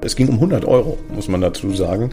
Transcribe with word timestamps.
Es 0.00 0.14
ging 0.14 0.28
um 0.28 0.34
100 0.34 0.64
Euro, 0.64 0.98
muss 1.12 1.28
man 1.28 1.40
dazu 1.40 1.74
sagen. 1.74 2.10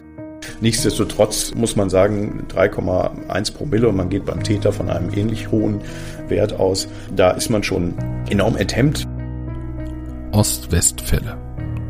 Nichtsdestotrotz 0.60 1.54
muss 1.54 1.76
man 1.76 1.90
sagen, 1.90 2.46
3,1 2.48 3.54
Promille 3.54 3.88
und 3.88 3.96
man 3.96 4.08
geht 4.08 4.24
beim 4.24 4.42
Täter 4.42 4.72
von 4.72 4.90
einem 4.90 5.12
ähnlich 5.12 5.50
hohen 5.50 5.80
Wert 6.28 6.58
aus. 6.58 6.88
Da 7.14 7.30
ist 7.30 7.50
man 7.50 7.62
schon 7.62 7.94
enorm 8.30 8.56
enthemmt. 8.56 9.06
Ostwestfälle, 10.32 11.36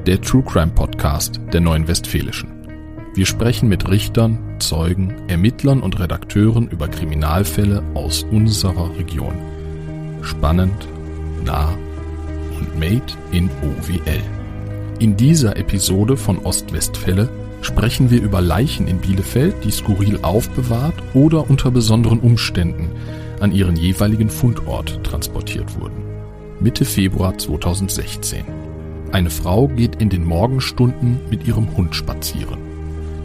der 0.07 0.21
True 0.21 0.43
Crime 0.43 0.73
Podcast 0.75 1.41
der 1.53 1.61
Neuen 1.61 1.89
Westfälischen. 1.89 2.51
Wir 3.15 3.27
sprechen 3.27 3.69
mit 3.69 3.89
Richtern, 3.89 4.39
Zeugen, 4.59 5.15
Ermittlern 5.29 5.81
und 5.81 5.99
Redakteuren 5.99 6.69
über 6.69 6.89
Kriminalfälle 6.89 7.83
aus 7.95 8.25
unserer 8.25 8.95
Region. 8.99 9.35
Spannend, 10.21 10.87
nah 11.45 11.77
und 12.59 12.79
made 12.79 13.07
in 13.33 13.49
OWL. 13.63 14.36
In 14.99 15.15
dieser 15.15 15.59
Episode 15.59 16.17
von 16.17 16.39
Ostwestfälle 16.39 17.29
sprechen 17.61 18.11
wir 18.11 18.23
über 18.23 18.41
Leichen 18.41 18.89
in 18.89 18.99
Bielefeld, 18.99 19.63
die 19.63 19.71
skurril 19.71 20.21
aufbewahrt 20.23 20.95
oder 21.13 21.51
unter 21.51 21.71
besonderen 21.71 22.21
Umständen 22.21 22.89
an 23.41 23.53
ihren 23.53 23.77
jeweiligen 23.77 24.31
Fundort 24.31 25.05
transportiert 25.05 25.79
wurden. 25.79 26.03
Mitte 26.61 26.87
Februar 26.87 27.37
2016. 27.37 28.45
Eine 29.13 29.29
Frau 29.29 29.69
geht 29.69 29.97
in 29.97 30.09
den 30.09 30.25
Morgenstunden 30.25 31.21
mit 31.29 31.47
ihrem 31.47 31.77
Hund 31.77 31.95
spazieren. 31.95 32.59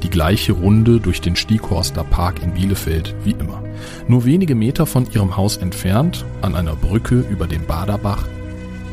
Die 0.03 0.09
gleiche 0.09 0.51
Runde 0.51 0.99
durch 0.99 1.21
den 1.21 1.37
Stieghorster 1.37 2.03
Park 2.03 2.43
in 2.43 2.51
Bielefeld 2.51 3.15
wie 3.23 3.31
immer. 3.31 3.63
Nur 4.09 4.25
wenige 4.25 4.55
Meter 4.55 4.85
von 4.85 5.07
ihrem 5.13 5.37
Haus 5.37 5.55
entfernt, 5.55 6.25
an 6.41 6.55
einer 6.55 6.75
Brücke 6.75 7.23
über 7.29 7.47
dem 7.47 7.65
Baderbach, 7.65 8.27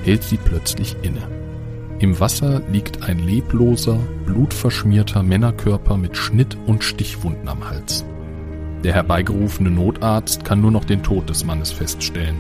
hält 0.05 0.23
sie 0.23 0.37
plötzlich 0.37 0.95
inne. 1.03 1.38
Im 2.01 2.21
Wasser 2.21 2.63
liegt 2.71 3.03
ein 3.03 3.19
lebloser, 3.19 3.99
blutverschmierter 4.25 5.25
Männerkörper 5.25 5.97
mit 5.97 6.17
Schnitt- 6.17 6.57
und 6.67 6.85
Stichwunden 6.85 7.49
am 7.49 7.69
Hals. 7.69 8.05
Der 8.85 8.95
herbeigerufene 8.95 9.71
Notarzt 9.71 10.45
kann 10.45 10.61
nur 10.61 10.71
noch 10.71 10.85
den 10.85 11.03
Tod 11.03 11.29
des 11.29 11.45
Mannes 11.45 11.73
feststellen. 11.73 12.37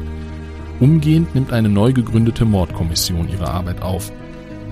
Umgehend 0.78 1.34
nimmt 1.34 1.52
eine 1.52 1.68
neu 1.68 1.92
gegründete 1.92 2.44
Mordkommission 2.44 3.28
ihre 3.28 3.50
Arbeit 3.50 3.82
auf. 3.82 4.12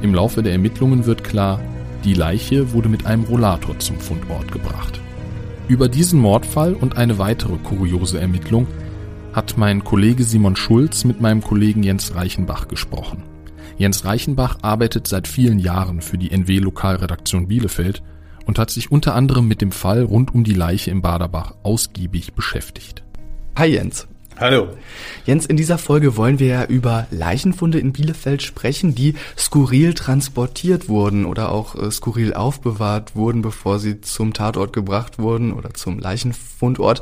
Im 0.02 0.14
Laufe 0.14 0.44
der 0.44 0.52
Ermittlungen 0.52 1.04
wird 1.04 1.24
klar, 1.24 1.60
die 2.04 2.14
Leiche 2.14 2.72
wurde 2.72 2.88
mit 2.88 3.06
einem 3.06 3.24
Rollator 3.24 3.76
zum 3.80 3.98
Fundort 3.98 4.52
gebracht. 4.52 5.00
Über 5.66 5.88
diesen 5.88 6.20
Mordfall 6.20 6.74
und 6.74 6.96
eine 6.96 7.18
weitere 7.18 7.56
kuriose 7.56 8.20
Ermittlung 8.20 8.68
hat 9.32 9.58
mein 9.58 9.82
Kollege 9.82 10.22
Simon 10.22 10.54
Schulz 10.54 11.02
mit 11.04 11.20
meinem 11.20 11.40
Kollegen 11.40 11.82
Jens 11.82 12.14
Reichenbach 12.14 12.68
gesprochen. 12.68 13.24
Jens 13.78 14.06
Reichenbach 14.06 14.58
arbeitet 14.62 15.06
seit 15.06 15.28
vielen 15.28 15.58
Jahren 15.58 16.00
für 16.00 16.16
die 16.16 16.30
NW 16.30 16.58
Lokalredaktion 16.58 17.46
Bielefeld 17.46 18.02
und 18.46 18.58
hat 18.58 18.70
sich 18.70 18.90
unter 18.90 19.14
anderem 19.14 19.46
mit 19.48 19.60
dem 19.60 19.70
Fall 19.70 20.02
rund 20.02 20.34
um 20.34 20.44
die 20.44 20.54
Leiche 20.54 20.90
im 20.90 21.02
Baderbach 21.02 21.54
ausgiebig 21.62 22.32
beschäftigt. 22.32 23.02
Hi 23.54 23.66
Jens. 23.66 24.08
Hallo. 24.38 24.68
Jens, 25.24 25.46
in 25.46 25.56
dieser 25.56 25.78
Folge 25.78 26.16
wollen 26.16 26.38
wir 26.38 26.46
ja 26.46 26.64
über 26.64 27.06
Leichenfunde 27.10 27.78
in 27.78 27.92
Bielefeld 27.92 28.42
sprechen, 28.42 28.94
die 28.94 29.14
skurril 29.36 29.94
transportiert 29.94 30.90
wurden 30.90 31.24
oder 31.24 31.50
auch 31.50 31.74
äh, 31.74 31.90
skurril 31.90 32.34
aufbewahrt 32.34 33.16
wurden, 33.16 33.40
bevor 33.40 33.78
sie 33.78 34.02
zum 34.02 34.34
Tatort 34.34 34.74
gebracht 34.74 35.18
wurden 35.18 35.52
oder 35.52 35.72
zum 35.72 35.98
Leichenfundort. 35.98 37.00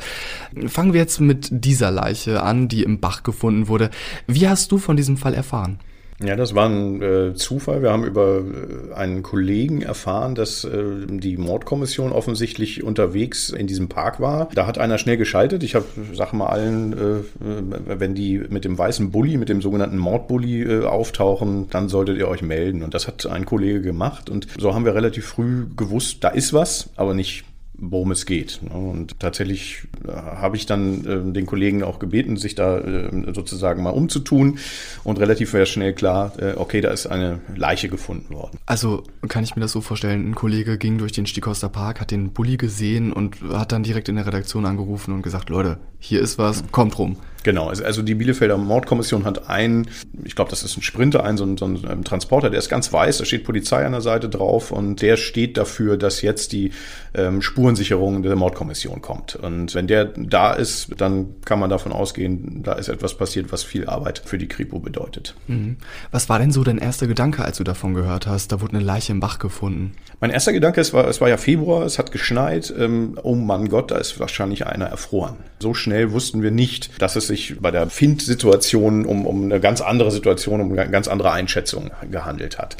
Fangen 0.67 0.93
wir 0.93 1.01
jetzt 1.01 1.21
mit 1.21 1.49
dieser 1.51 1.91
Leiche 1.91 2.43
an, 2.43 2.69
die 2.69 2.85
im 2.85 3.01
Bach 3.01 3.25
gefunden 3.25 3.67
wurde. 3.67 3.91
Wie 4.29 4.49
hast 4.49 4.71
du 4.71 4.79
von 4.79 4.97
diesem 4.97 5.17
Fall 5.17 5.35
erfahren? 5.35 5.81
Ja, 6.23 6.37
das 6.37 6.55
war 6.55 6.69
ein 6.69 7.03
äh, 7.03 7.35
Zufall. 7.35 7.83
Wir 7.83 7.91
haben 7.91 8.05
über 8.05 8.39
äh, 8.39 8.95
einen 8.95 9.23
Kollegen 9.23 9.83
erfahren, 9.83 10.35
dass 10.35 10.65
äh, 10.65 10.83
die 11.09 11.37
Mordkommission 11.37 12.13
offensichtlich 12.13 12.85
unterwegs 12.85 13.51
in 13.51 13.67
diesem 13.67 13.89
Park 13.89 14.21
war. 14.21 14.49
Da 14.55 14.67
hat 14.67 14.79
einer 14.79 14.99
schnell 14.99 15.17
geschaltet. 15.17 15.65
Ich 15.65 15.75
habe, 15.75 15.87
sag 16.13 16.33
mal 16.33 16.47
allen, 16.47 16.93
äh, 16.93 17.99
wenn 17.99 18.15
die 18.15 18.39
mit 18.49 18.65
dem 18.65 18.79
weißen 18.79 19.11
Bulli, 19.11 19.37
mit 19.37 19.49
dem 19.49 19.61
sogenannten 19.61 19.99
Mordbully 19.99 20.63
äh, 20.63 20.85
auftauchen, 20.85 21.69
dann 21.71 21.89
solltet 21.89 22.17
ihr 22.19 22.29
euch 22.29 22.43
melden. 22.43 22.85
Und 22.85 22.95
das 22.95 23.09
hat 23.09 23.27
ein 23.27 23.45
Kollege 23.45 23.81
gemacht. 23.81 24.31
Und 24.31 24.47
so 24.59 24.73
haben 24.73 24.85
wir 24.85 24.95
relativ 24.95 25.27
früh 25.27 25.67
gewusst, 25.77 26.19
da 26.23 26.29
ist 26.29 26.53
was, 26.53 26.91
aber 26.97 27.15
nicht 27.15 27.45
worum 27.77 28.11
es 28.13 28.27
geht. 28.27 28.61
Ne? 28.63 28.71
Und 28.71 29.19
tatsächlich 29.21 29.89
äh, 30.07 30.13
habe 30.13 30.57
ich 30.57 30.67
dann 30.67 31.05
äh, 31.05 31.33
den 31.33 31.47
Kollegen 31.47 31.83
auch 31.83 31.99
gebeten, 31.99 32.37
sich 32.37 32.55
da 32.55 32.79
äh, 32.79 33.33
sozusagen 33.33 33.83
mal 33.83 33.91
umzutun 33.91 34.59
und 35.03 35.19
relativ 35.19 35.55
schnell 35.67 35.93
klar, 35.93 36.33
okay, 36.57 36.81
da 36.81 36.91
ist 36.91 37.07
eine 37.07 37.41
Leiche 37.55 37.89
gefunden 37.89 38.35
worden. 38.35 38.59
Also 38.67 39.05
kann 39.29 39.45
ich 39.45 39.55
mir 39.55 39.63
das 39.63 39.73
so 39.73 39.81
vorstellen, 39.81 40.31
ein 40.31 40.35
Kollege 40.35 40.79
ging 40.79 40.99
durch 40.99 41.13
den 41.13 41.27
Stikoster 41.27 41.69
Park, 41.69 42.01
hat 42.01 42.11
den 42.11 42.33
Bulli 42.33 42.57
gesehen 42.57 43.13
und 43.13 43.41
hat 43.53 43.73
dann 43.73 43.83
direkt 43.83 44.09
in 44.09 44.17
der 44.17 44.27
Redaktion 44.27 44.67
angerufen 44.67 45.13
und 45.15 45.23
gesagt, 45.23 45.49
Leute, 45.49 45.79
hier 45.99 46.21
ist 46.21 46.39
was, 46.39 46.65
kommt 46.73 46.99
rum. 46.99 47.17
Genau, 47.45 47.69
also 47.69 48.03
die 48.03 48.15
Bielefelder 48.15 48.57
Mordkommission 48.57 49.25
hat 49.25 49.51
einen, 49.51 49.87
ich 50.25 50.35
glaube, 50.35 50.51
das 50.51 50.63
ist 50.63 50.79
ein 50.79 50.83
Sprinter, 50.83 51.25
einen 51.25 51.37
so, 51.37 51.45
einen, 51.45 51.57
so 51.59 51.67
einen 51.67 51.87
ähm, 51.89 52.03
Transporter, 52.03 52.49
der 52.49 52.59
ist 52.59 52.71
ganz 52.71 52.91
weiß, 52.91 53.19
da 53.19 53.25
steht 53.27 53.45
Polizei 53.45 53.85
an 53.85 53.93
der 53.93 54.01
Seite 54.01 54.31
drauf 54.31 54.73
und 54.73 55.03
der 55.03 55.19
steht 55.19 55.59
dafür, 55.59 55.99
dass 55.99 56.23
jetzt 56.23 56.53
die 56.53 56.73
ähm, 57.13 57.43
Spurensicherung 57.43 58.23
der 58.23 58.35
Mordkommission 58.35 59.03
kommt. 59.03 59.37
Und 59.37 59.75
wenn 59.75 59.87
der 59.87 60.07
da 60.07 60.55
ist, 60.55 60.89
dann 60.97 61.35
kann 61.45 61.61
man 61.61 61.69
davon 61.69 61.93
ausgehen, 61.93 62.63
da 62.63 62.73
ist 62.73 62.89
etwas 62.89 63.15
passiert, 63.17 63.53
was 63.53 63.63
viel 63.63 63.87
Arbeit 63.87 64.23
für 64.25 64.39
die 64.39 64.49
Kripo 64.49 64.79
bedeutet. 64.79 65.35
Mhm. 65.47 65.77
Was 66.13 66.31
war 66.31 66.39
denn 66.39 66.51
so 66.51 66.65
dein 66.65 66.79
erster 66.79 67.07
Gedanke, 67.07 67.45
als 67.45 67.59
du 67.59 67.65
davon 67.65 67.93
gehört 67.93 68.27
hast? 68.27 68.53
Da 68.53 68.63
wurde 68.63 68.77
eine 68.77 68.85
Leiche 68.85 69.13
im 69.13 69.21
Bach 69.21 69.39
gefunden. 69.39 69.93
Mein 70.21 70.31
erster 70.31 70.55
Gedanke, 70.55 70.81
es 70.81 70.95
war, 70.95 71.07
es 71.09 71.21
war 71.21 71.29
ja 71.29 71.37
Februar, 71.37 71.85
es 71.85 71.99
hat 71.99 72.11
geschneit. 72.11 72.73
Ähm, 72.79 73.19
oh 73.23 73.35
Mann 73.35 73.69
Gott, 73.69 73.91
da 73.91 73.99
ist 73.99 74.19
wahrscheinlich 74.19 74.67
einer 74.67 74.87
erfroren. 74.87 75.37
So 75.59 75.75
schnell 75.75 76.13
wussten 76.13 76.43
wir 76.43 76.51
nicht, 76.51 77.03
dass 77.03 77.17
es 77.17 77.29
sich 77.35 77.57
bei 77.61 77.71
der 77.71 77.89
Find-Situation 77.89 79.05
um, 79.05 79.27
um 79.27 79.45
eine 79.45 79.61
ganz 79.61 79.81
andere 79.81 80.11
Situation, 80.11 80.61
um 80.61 80.73
eine 80.73 80.91
ganz 80.91 81.09
andere 81.09 81.33
Einschätzung 81.33 81.91
gehandelt 82.11 82.59
hat. 82.59 82.77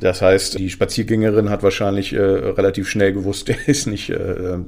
Das 0.00 0.22
heißt, 0.22 0.58
die 0.58 0.70
Spaziergängerin 0.70 1.50
hat 1.50 1.62
wahrscheinlich 1.62 2.12
äh, 2.12 2.20
relativ 2.20 2.88
schnell 2.88 3.12
gewusst, 3.12 3.48
der 3.48 3.68
ist 3.68 3.86
nicht 3.86 4.10
äh, 4.10 4.14
äh, 4.14 4.58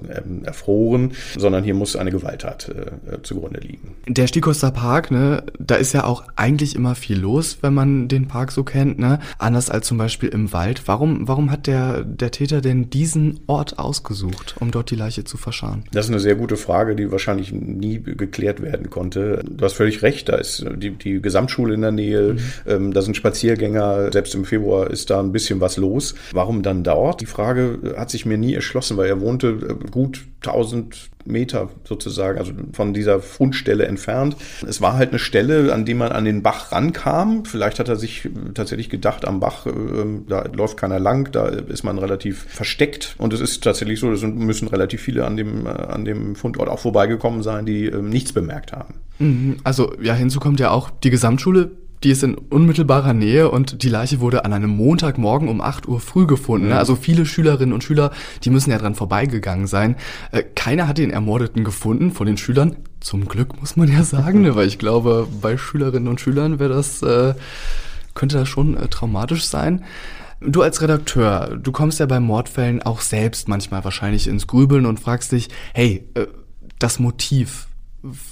erfroren, 0.45 1.13
sondern 1.37 1.65
hier 1.65 1.75
muss 1.75 1.97
eine 1.97 2.11
Gewalttat 2.11 2.69
äh, 2.69 3.23
zugrunde 3.23 3.61
liegen. 3.61 3.97
Der 4.07 4.27
Stikoster 4.27 4.71
Park, 4.71 5.11
ne, 5.11 5.45
da 5.59 5.77
ist 5.77 5.93
ja 5.93 6.05
auch 6.05 6.25
eigentlich 6.37 6.75
immer 6.75 6.95
viel 6.95 7.19
los, 7.19 7.59
wenn 7.63 7.75
man 7.75 8.09
den 8.09 8.29
Park 8.29 8.53
so 8.53 8.65
kennt, 8.65 8.99
ne? 8.99 9.21
Anders 9.39 9.71
als 9.71 9.87
zum 9.87 9.99
Beispiel 9.99 10.29
im 10.29 10.53
Wald. 10.53 10.83
Warum, 10.87 11.29
warum 11.29 11.51
hat 11.51 11.67
der, 11.67 12.05
der 12.05 12.31
Täter 12.31 12.61
denn 12.61 12.91
diesen 12.91 13.41
Ort 13.47 13.79
ausgesucht, 13.79 14.57
um 14.61 14.71
dort 14.71 14.91
die 14.91 14.97
Leiche 14.97 15.25
zu 15.25 15.37
verscharen? 15.37 15.85
Das 15.93 16.07
ist 16.07 16.11
eine 16.11 16.21
sehr 16.21 16.35
gute 16.35 16.57
Frage, 16.57 16.97
die 16.97 17.11
wahrscheinlich 17.11 17.53
nie 17.53 18.03
geklärt 18.03 18.63
werden 18.63 18.91
konnte. 18.91 19.30
Du 19.39 19.65
hast 19.65 19.75
völlig 19.75 20.03
recht, 20.03 20.29
da 20.29 20.37
ist 20.37 20.65
die, 20.77 20.91
die 20.91 21.21
Gesamtschule 21.21 21.75
in 21.75 21.83
der 21.83 21.93
Nähe, 21.93 22.35
mhm. 22.35 22.41
ähm, 22.67 22.93
da 22.93 23.03
sind 23.03 23.17
Spaziergänger, 23.17 24.13
selbst 24.13 24.35
im 24.35 24.45
Februar 24.45 24.91
ist 24.91 25.11
da 25.11 25.21
ein 25.21 25.33
bisschen 25.33 25.61
was 25.61 25.77
los. 25.77 26.15
Warum 26.33 26.63
dann 26.63 26.85
dort? 26.85 27.21
Die 27.21 27.27
Frage 27.27 27.95
hat 27.97 28.11
sich 28.11 28.27
mir 28.27 28.39
nie 28.39 28.55
erschlossen, 28.55 28.97
weil 28.97 29.09
er 29.09 29.21
wohnte 29.21 29.49
äh, 29.49 29.91
gut 29.91 30.25
1000 30.45 31.11
Meter 31.25 31.69
sozusagen, 31.85 32.39
also 32.39 32.53
von 32.73 32.95
dieser 32.95 33.21
Fundstelle 33.21 33.87
entfernt. 33.87 34.37
Es 34.67 34.81
war 34.81 34.95
halt 34.95 35.11
eine 35.11 35.19
Stelle, 35.19 35.73
an 35.73 35.85
die 35.85 35.95
man 35.95 36.13
an 36.13 36.25
den 36.25 36.43
Bach 36.43 36.73
rankam. 36.73 37.45
Vielleicht 37.45 37.79
hat 37.79 37.89
er 37.89 37.97
sich 37.97 38.29
tatsächlich 38.55 38.91
gedacht, 38.91 39.27
am 39.27 39.41
Bach, 39.41 39.67
äh, 39.67 39.73
da 40.29 40.45
läuft 40.53 40.77
keiner 40.77 40.99
lang, 40.99 41.31
da 41.33 41.47
ist 41.47 41.85
man 41.85 41.99
relativ 41.99 42.45
versteckt. 42.49 43.15
Und 43.19 43.33
es 43.33 43.41
ist 43.41 43.63
tatsächlich 43.65 44.01
so, 44.01 44.11
es 44.13 44.23
müssen 44.23 44.69
relativ 44.69 45.01
viele 45.03 45.25
an 45.25 45.37
dem, 45.37 45.67
äh, 45.67 45.71
an 45.71 46.05
dem 46.05 46.37
Fundort 46.37 46.69
auch 46.69 46.79
vorbeigekommen 46.79 47.43
sein, 47.43 47.67
die 47.67 47.87
äh, 47.87 48.03
nichts 48.03 48.33
bemerkt 48.33 48.73
haben. 48.73 48.95
Mhm. 49.19 49.59
Also 49.65 49.95
ja, 50.01 50.15
hinzu 50.15 50.41
kommt 50.41 50.61
ja 50.61 50.71
auch 50.71 50.91
die 50.91 51.11
Gesamtschule 51.11 51.71
die 52.03 52.11
ist 52.11 52.23
in 52.23 52.35
unmittelbarer 52.35 53.13
Nähe 53.13 53.51
und 53.51 53.83
die 53.83 53.89
Leiche 53.89 54.21
wurde 54.21 54.45
an 54.45 54.53
einem 54.53 54.71
Montagmorgen 54.71 55.49
um 55.49 55.61
8 55.61 55.87
Uhr 55.87 56.01
früh 56.01 56.27
gefunden. 56.27 56.69
Mhm. 56.69 56.73
Also 56.75 56.97
viele 56.97 57.27
Schülerinnen 57.27 57.75
und 57.75 57.85
Schüler, 57.85 58.11
die 58.43 58.51
müssen 58.51 58.71
ja 58.71 58.79
dran 58.79 58.95
vorbeigegangen 58.95 59.67
sein. 59.67 59.97
Äh, 60.33 60.43
keiner 60.43 60.89
hat 60.89 60.99
den 60.99 61.11
Ermordeten 61.11 61.65
gefunden 61.65 62.13
von 62.13 62.27
den 62.27 62.37
Schülern. 62.37 62.77
Zum 63.01 63.27
Glück 63.27 63.61
muss 63.61 63.77
man 63.77 63.93
ja 63.93 64.03
sagen, 64.03 64.43
ne? 64.43 64.55
weil 64.57 64.67
ich 64.67 64.79
glaube, 64.79 65.29
bei 65.41 65.57
Schülerinnen 65.57 66.09
und 66.09 66.21
Schülern 66.21 66.59
wäre 66.59 66.73
das, 66.73 67.03
äh, 67.03 67.35
könnte 68.15 68.39
das 68.39 68.49
schon 68.49 68.77
äh, 68.77 68.89
traumatisch 68.89 69.45
sein. 69.45 69.85
Du 70.41 70.63
als 70.63 70.81
Redakteur, 70.81 71.59
du 71.63 71.71
kommst 71.71 72.01
ja 72.01 72.07
bei 72.07 72.19
Mordfällen 72.19 72.81
auch 72.81 73.03
selbst 73.03 73.47
manchmal 73.47 73.85
wahrscheinlich 73.85 74.27
ins 74.27 74.47
Grübeln 74.47 74.87
und 74.87 74.99
fragst 74.99 75.33
dich, 75.33 75.49
hey, 75.75 76.09
äh, 76.15 76.27
das 76.79 76.99
Motiv 76.99 77.69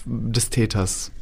des 0.06 0.48
Täters, 0.48 1.12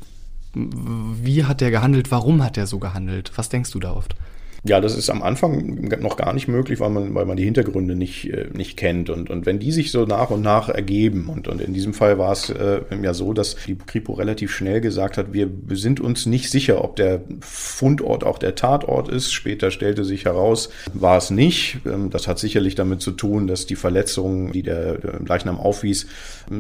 wie 0.57 1.45
hat 1.45 1.61
der 1.61 1.71
gehandelt? 1.71 2.11
Warum 2.11 2.43
hat 2.43 2.57
er 2.57 2.67
so 2.67 2.79
gehandelt? 2.79 3.31
Was 3.37 3.49
denkst 3.51 3.71
du 3.71 3.81
da 3.81 3.93
oft? 3.93 4.17
Ja, 4.67 4.81
das 4.81 4.97
ist 4.97 5.11
am 5.11 5.23
Anfang 5.23 5.89
noch 6.01 6.17
gar 6.17 6.33
nicht 6.33 6.49
möglich, 6.49 6.81
weil 6.81 6.91
man, 6.91 7.15
weil 7.15 7.25
man 7.25 7.37
die 7.37 7.45
Hintergründe 7.45 7.95
nicht, 7.95 8.33
äh, 8.33 8.49
nicht 8.53 8.77
kennt. 8.77 9.11
Und, 9.11 9.31
und 9.31 9.47
wenn 9.47 9.61
die 9.61 9.71
sich 9.71 9.93
so 9.93 10.05
nach 10.07 10.31
und 10.31 10.43
nach 10.43 10.69
ergeben, 10.69 11.29
und, 11.29 11.47
und 11.47 11.61
in 11.61 11.73
diesem 11.73 11.95
Fall 11.95 12.19
war 12.19 12.33
es 12.33 12.51
äh, 12.51 12.81
ja 13.01 13.15
so, 13.15 13.33
dass 13.33 13.57
die 13.67 13.77
Kripo 13.77 14.15
relativ 14.15 14.53
schnell 14.53 14.81
gesagt 14.81 15.19
hat, 15.19 15.33
wir 15.33 15.49
sind 15.71 16.01
uns 16.01 16.27
nicht 16.27 16.51
sicher, 16.51 16.83
ob 16.83 16.97
der 16.97 17.23
Fundort 17.41 18.25
auch 18.25 18.39
der 18.39 18.57
Tatort 18.57 19.09
ist. 19.09 19.33
Später 19.33 19.71
stellte 19.71 20.05
sich 20.05 20.25
heraus, 20.25 20.71
war 20.93 21.17
es 21.17 21.31
nicht. 21.31 21.79
Ähm, 21.87 22.11
das 22.11 22.27
hat 22.27 22.39
sicherlich 22.41 22.75
damit 22.75 23.03
zu 23.03 23.13
tun, 23.13 23.47
dass 23.47 23.67
die 23.67 23.77
Verletzungen, 23.77 24.51
die 24.53 24.63
der 24.63 24.99
Leichnam 25.25 25.61
aufwies, 25.61 26.07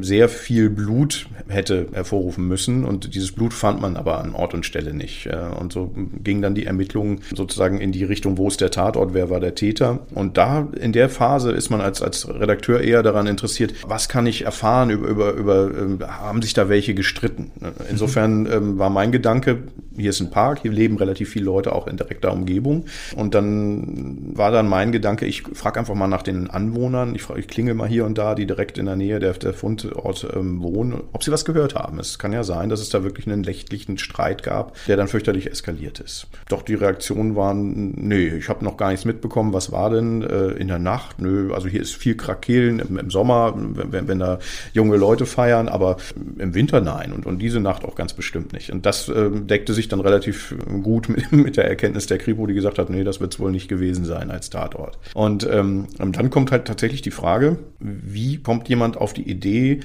sehr 0.00 0.28
viel 0.28 0.70
Blut 0.70 1.26
hätte 1.48 1.88
hervorrufen 1.92 2.46
müssen. 2.46 2.84
Und 2.84 3.14
dieses 3.14 3.32
Blut 3.32 3.52
fand 3.52 3.80
man 3.80 3.96
aber 3.96 4.18
an 4.18 4.34
Ort 4.34 4.54
und 4.54 4.64
Stelle 4.64 4.94
nicht. 4.94 5.26
Äh, 5.26 5.36
und 5.58 5.72
so 5.72 5.92
gingen 6.22 6.42
dann 6.42 6.54
die 6.54 6.66
Ermittlungen 6.66 7.20
sozusagen 7.34 7.80
in 7.80 7.95
die 7.98 8.04
Richtung, 8.04 8.38
wo 8.38 8.48
ist 8.48 8.60
der 8.60 8.70
Tatort, 8.70 9.14
wer 9.14 9.30
war 9.30 9.40
der 9.40 9.54
Täter. 9.54 10.00
Und 10.14 10.36
da 10.36 10.68
in 10.80 10.92
der 10.92 11.08
Phase 11.08 11.52
ist 11.52 11.70
man 11.70 11.80
als, 11.80 12.02
als 12.02 12.28
Redakteur 12.28 12.80
eher 12.80 13.02
daran 13.02 13.26
interessiert, 13.26 13.74
was 13.86 14.08
kann 14.08 14.26
ich 14.26 14.44
erfahren 14.44 14.90
über, 14.90 15.08
über, 15.08 15.32
über 15.32 15.70
ähm, 15.76 15.98
haben 16.06 16.42
sich 16.42 16.54
da 16.54 16.68
welche 16.68 16.94
gestritten. 16.94 17.50
Insofern 17.90 18.46
ähm, 18.46 18.78
war 18.78 18.90
mein 18.90 19.12
Gedanke, 19.12 19.64
hier 19.96 20.10
ist 20.10 20.20
ein 20.20 20.30
Park, 20.30 20.60
hier 20.62 20.72
leben 20.72 20.96
relativ 20.96 21.30
viele 21.30 21.46
Leute 21.46 21.72
auch 21.72 21.86
in 21.86 21.96
direkter 21.96 22.32
Umgebung. 22.32 22.84
Und 23.16 23.34
dann 23.34 24.36
war 24.36 24.50
dann 24.50 24.68
mein 24.68 24.92
Gedanke, 24.92 25.26
ich 25.26 25.42
frage 25.42 25.80
einfach 25.80 25.94
mal 25.94 26.06
nach 26.06 26.22
den 26.22 26.50
Anwohnern, 26.50 27.14
ich, 27.14 27.22
frage, 27.22 27.40
ich 27.40 27.48
klingel 27.48 27.74
mal 27.74 27.88
hier 27.88 28.04
und 28.04 28.18
da, 28.18 28.34
die 28.34 28.46
direkt 28.46 28.78
in 28.78 28.86
der 28.86 28.96
Nähe 28.96 29.18
der, 29.18 29.32
der 29.32 29.54
Fundort 29.54 30.26
ähm, 30.34 30.62
wohnen, 30.62 31.02
ob 31.12 31.24
sie 31.24 31.32
was 31.32 31.44
gehört 31.44 31.74
haben. 31.74 31.98
Es 31.98 32.18
kann 32.18 32.32
ja 32.32 32.44
sein, 32.44 32.68
dass 32.68 32.80
es 32.80 32.90
da 32.90 33.02
wirklich 33.02 33.26
einen 33.26 33.42
nächtlichen 33.42 33.98
Streit 33.98 34.42
gab, 34.42 34.76
der 34.86 34.96
dann 34.96 35.08
fürchterlich 35.08 35.50
eskaliert 35.50 36.00
ist. 36.00 36.26
Doch 36.48 36.62
die 36.62 36.74
Reaktionen 36.74 37.36
waren, 37.36 37.85
nee, 37.96 38.28
ich 38.28 38.48
habe 38.48 38.64
noch 38.64 38.76
gar 38.76 38.90
nichts 38.90 39.04
mitbekommen, 39.04 39.52
was 39.52 39.72
war 39.72 39.90
denn 39.90 40.22
äh, 40.22 40.48
in 40.52 40.68
der 40.68 40.78
Nacht? 40.78 41.20
Nö, 41.20 41.52
also 41.52 41.68
hier 41.68 41.80
ist 41.80 41.94
viel 41.94 42.16
Krakehlen 42.16 42.78
im, 42.78 42.98
im 42.98 43.10
Sommer, 43.10 43.54
wenn, 43.56 44.08
wenn 44.08 44.18
da 44.18 44.38
junge 44.72 44.96
Leute 44.96 45.26
feiern, 45.26 45.68
aber 45.68 45.96
im 46.38 46.54
Winter 46.54 46.80
nein 46.80 47.12
und, 47.12 47.26
und 47.26 47.38
diese 47.38 47.60
Nacht 47.60 47.84
auch 47.84 47.94
ganz 47.94 48.12
bestimmt 48.12 48.52
nicht. 48.52 48.70
Und 48.70 48.86
das 48.86 49.08
äh, 49.08 49.30
deckte 49.30 49.74
sich 49.74 49.88
dann 49.88 50.00
relativ 50.00 50.54
gut 50.82 51.08
mit, 51.08 51.32
mit 51.32 51.56
der 51.56 51.68
Erkenntnis 51.68 52.06
der 52.06 52.18
Kripo, 52.18 52.46
die 52.46 52.54
gesagt 52.54 52.78
hat, 52.78 52.90
nee, 52.90 53.04
das 53.04 53.20
wird 53.20 53.34
es 53.34 53.40
wohl 53.40 53.50
nicht 53.50 53.68
gewesen 53.68 54.04
sein 54.04 54.30
als 54.30 54.50
Tatort. 54.50 54.98
Und 55.14 55.48
ähm, 55.50 55.86
dann 55.98 56.30
kommt 56.30 56.50
halt 56.50 56.66
tatsächlich 56.66 57.02
die 57.02 57.10
Frage, 57.10 57.58
wie 57.78 58.38
kommt 58.38 58.68
jemand 58.68 58.96
auf 58.96 59.12
die 59.12 59.28
Idee, 59.28 59.80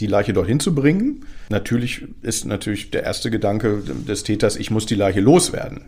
die 0.00 0.06
Leiche 0.06 0.32
dorthin 0.32 0.60
zu 0.60 0.74
bringen. 0.74 1.24
Natürlich 1.48 2.04
ist 2.22 2.44
natürlich 2.44 2.90
der 2.90 3.04
erste 3.04 3.30
Gedanke 3.30 3.82
des 4.08 4.24
Täters, 4.24 4.56
ich 4.56 4.70
muss 4.70 4.86
die 4.86 4.94
Leiche 4.94 5.20
loswerden. 5.20 5.82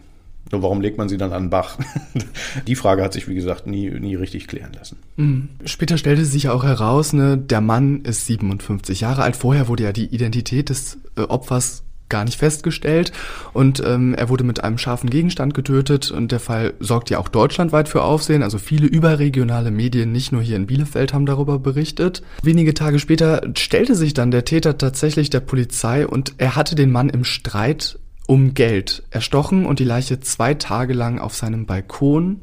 Nur 0.52 0.62
warum 0.62 0.80
legt 0.80 0.98
man 0.98 1.08
sie 1.08 1.16
dann 1.16 1.32
an 1.32 1.50
Bach? 1.50 1.78
Die 2.66 2.76
Frage 2.76 3.02
hat 3.02 3.12
sich, 3.12 3.28
wie 3.28 3.34
gesagt, 3.34 3.66
nie, 3.66 3.90
nie 3.90 4.14
richtig 4.14 4.46
klären 4.46 4.72
lassen. 4.72 4.98
Mhm. 5.16 5.48
Später 5.64 5.98
stellte 5.98 6.24
sich 6.24 6.44
ja 6.44 6.52
auch 6.52 6.64
heraus, 6.64 7.12
ne, 7.12 7.38
der 7.38 7.60
Mann 7.60 8.02
ist 8.02 8.26
57 8.26 9.00
Jahre 9.00 9.22
alt. 9.22 9.36
Vorher 9.36 9.68
wurde 9.68 9.84
ja 9.84 9.92
die 9.92 10.06
Identität 10.06 10.68
des 10.68 10.98
äh, 11.16 11.22
Opfers 11.22 11.84
gar 12.08 12.24
nicht 12.24 12.38
festgestellt 12.38 13.12
und 13.54 13.82
ähm, 13.84 14.14
er 14.14 14.28
wurde 14.28 14.44
mit 14.44 14.62
einem 14.62 14.78
scharfen 14.78 15.10
Gegenstand 15.10 15.54
getötet 15.54 16.10
und 16.10 16.32
der 16.32 16.38
Fall 16.38 16.74
sorgt 16.78 17.10
ja 17.10 17.18
auch 17.18 17.28
deutschlandweit 17.28 17.88
für 17.88 18.02
Aufsehen. 18.02 18.42
Also 18.42 18.58
viele 18.58 18.86
überregionale 18.86 19.70
Medien, 19.70 20.12
nicht 20.12 20.30
nur 20.30 20.42
hier 20.42 20.56
in 20.56 20.66
Bielefeld, 20.66 21.14
haben 21.14 21.26
darüber 21.26 21.58
berichtet. 21.58 22.22
Wenige 22.42 22.74
Tage 22.74 22.98
später 22.98 23.42
stellte 23.56 23.94
sich 23.94 24.14
dann 24.14 24.30
der 24.30 24.44
Täter 24.44 24.76
tatsächlich 24.76 25.30
der 25.30 25.40
Polizei 25.40 26.06
und 26.06 26.34
er 26.38 26.56
hatte 26.56 26.74
den 26.74 26.92
Mann 26.92 27.08
im 27.08 27.24
Streit 27.24 27.98
um 28.26 28.54
Geld 28.54 29.02
erstochen 29.10 29.66
und 29.66 29.78
die 29.78 29.84
Leiche 29.84 30.20
zwei 30.20 30.54
Tage 30.54 30.94
lang 30.94 31.18
auf 31.18 31.34
seinem 31.34 31.66
Balkon 31.66 32.40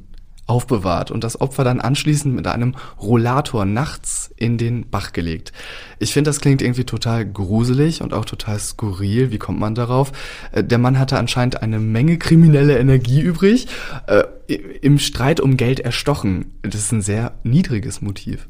aufbewahrt 0.51 1.11
und 1.11 1.23
das 1.23 1.39
Opfer 1.39 1.63
dann 1.63 1.79
anschließend 1.79 2.35
mit 2.35 2.45
einem 2.45 2.75
Rollator 3.01 3.63
nachts 3.63 4.31
in 4.35 4.57
den 4.57 4.89
Bach 4.89 5.13
gelegt. 5.13 5.53
Ich 5.97 6.11
finde, 6.11 6.29
das 6.29 6.41
klingt 6.41 6.61
irgendwie 6.61 6.83
total 6.83 7.25
gruselig 7.25 8.01
und 8.01 8.13
auch 8.13 8.25
total 8.25 8.59
skurril. 8.59 9.31
Wie 9.31 9.37
kommt 9.37 9.59
man 9.59 9.75
darauf? 9.75 10.11
Äh, 10.51 10.63
der 10.63 10.77
Mann 10.77 10.99
hatte 10.99 11.17
anscheinend 11.17 11.61
eine 11.61 11.79
Menge 11.79 12.17
kriminelle 12.17 12.77
Energie 12.77 13.21
übrig, 13.21 13.67
äh, 14.07 14.23
im 14.81 14.99
Streit 14.99 15.39
um 15.39 15.55
Geld 15.55 15.79
erstochen. 15.79 16.53
Das 16.63 16.75
ist 16.75 16.91
ein 16.91 17.01
sehr 17.01 17.33
niedriges 17.43 18.01
Motiv. 18.01 18.47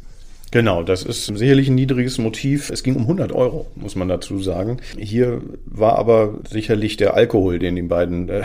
Genau, 0.52 0.84
das 0.84 1.04
ist 1.04 1.28
sicherlich 1.28 1.70
ein 1.70 1.76
niedriges 1.76 2.18
Motiv. 2.18 2.70
Es 2.72 2.84
ging 2.84 2.98
um 2.98 3.04
100 3.04 3.32
Euro, 3.32 3.68
muss 3.76 3.96
man 3.96 4.10
dazu 4.10 4.38
sagen. 4.40 4.82
Hier 4.98 5.42
war 5.66 5.98
aber 5.98 6.40
sicherlich 6.50 6.98
der 6.98 7.14
Alkohol, 7.14 7.58
den 7.58 7.78
die 7.78 7.84
beiden 7.84 8.28
äh, 8.28 8.44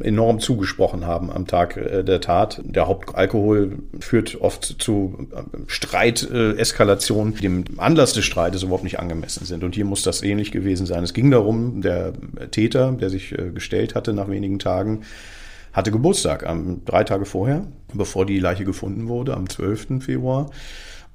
enorm 0.02 0.40
zugesprochen 0.40 1.06
haben 1.06 1.30
am 1.30 1.46
Tag 1.46 1.76
äh, 1.76 2.02
der 2.02 2.20
Tat. 2.20 2.60
Der 2.64 2.88
Hauptalkohol 2.88 3.78
führt 4.00 4.40
oft 4.40 4.82
zu 4.82 5.28
äh, 5.30 5.42
Streiteskalationen, 5.68 7.36
die 7.36 7.42
dem 7.42 7.64
Anlass 7.76 8.14
des 8.14 8.24
Streites 8.24 8.64
überhaupt 8.64 8.84
nicht 8.84 8.98
angemessen 8.98 9.46
sind. 9.46 9.62
Und 9.62 9.76
hier 9.76 9.84
muss 9.84 10.02
das 10.02 10.24
ähnlich 10.24 10.50
gewesen 10.50 10.86
sein. 10.86 11.04
Es 11.04 11.14
ging 11.14 11.30
darum, 11.30 11.82
der 11.82 12.14
Täter, 12.50 12.90
der 12.90 13.10
sich 13.10 13.30
äh, 13.38 13.52
gestellt 13.54 13.94
hatte 13.94 14.12
nach 14.12 14.28
wenigen 14.28 14.58
Tagen, 14.58 15.02
hatte 15.72 15.92
Geburtstag, 15.92 16.44
am, 16.44 16.84
drei 16.84 17.04
Tage 17.04 17.26
vorher, 17.26 17.64
bevor 17.94 18.26
die 18.26 18.40
Leiche 18.40 18.64
gefunden 18.64 19.06
wurde, 19.06 19.34
am 19.34 19.48
12. 19.48 20.02
Februar 20.02 20.50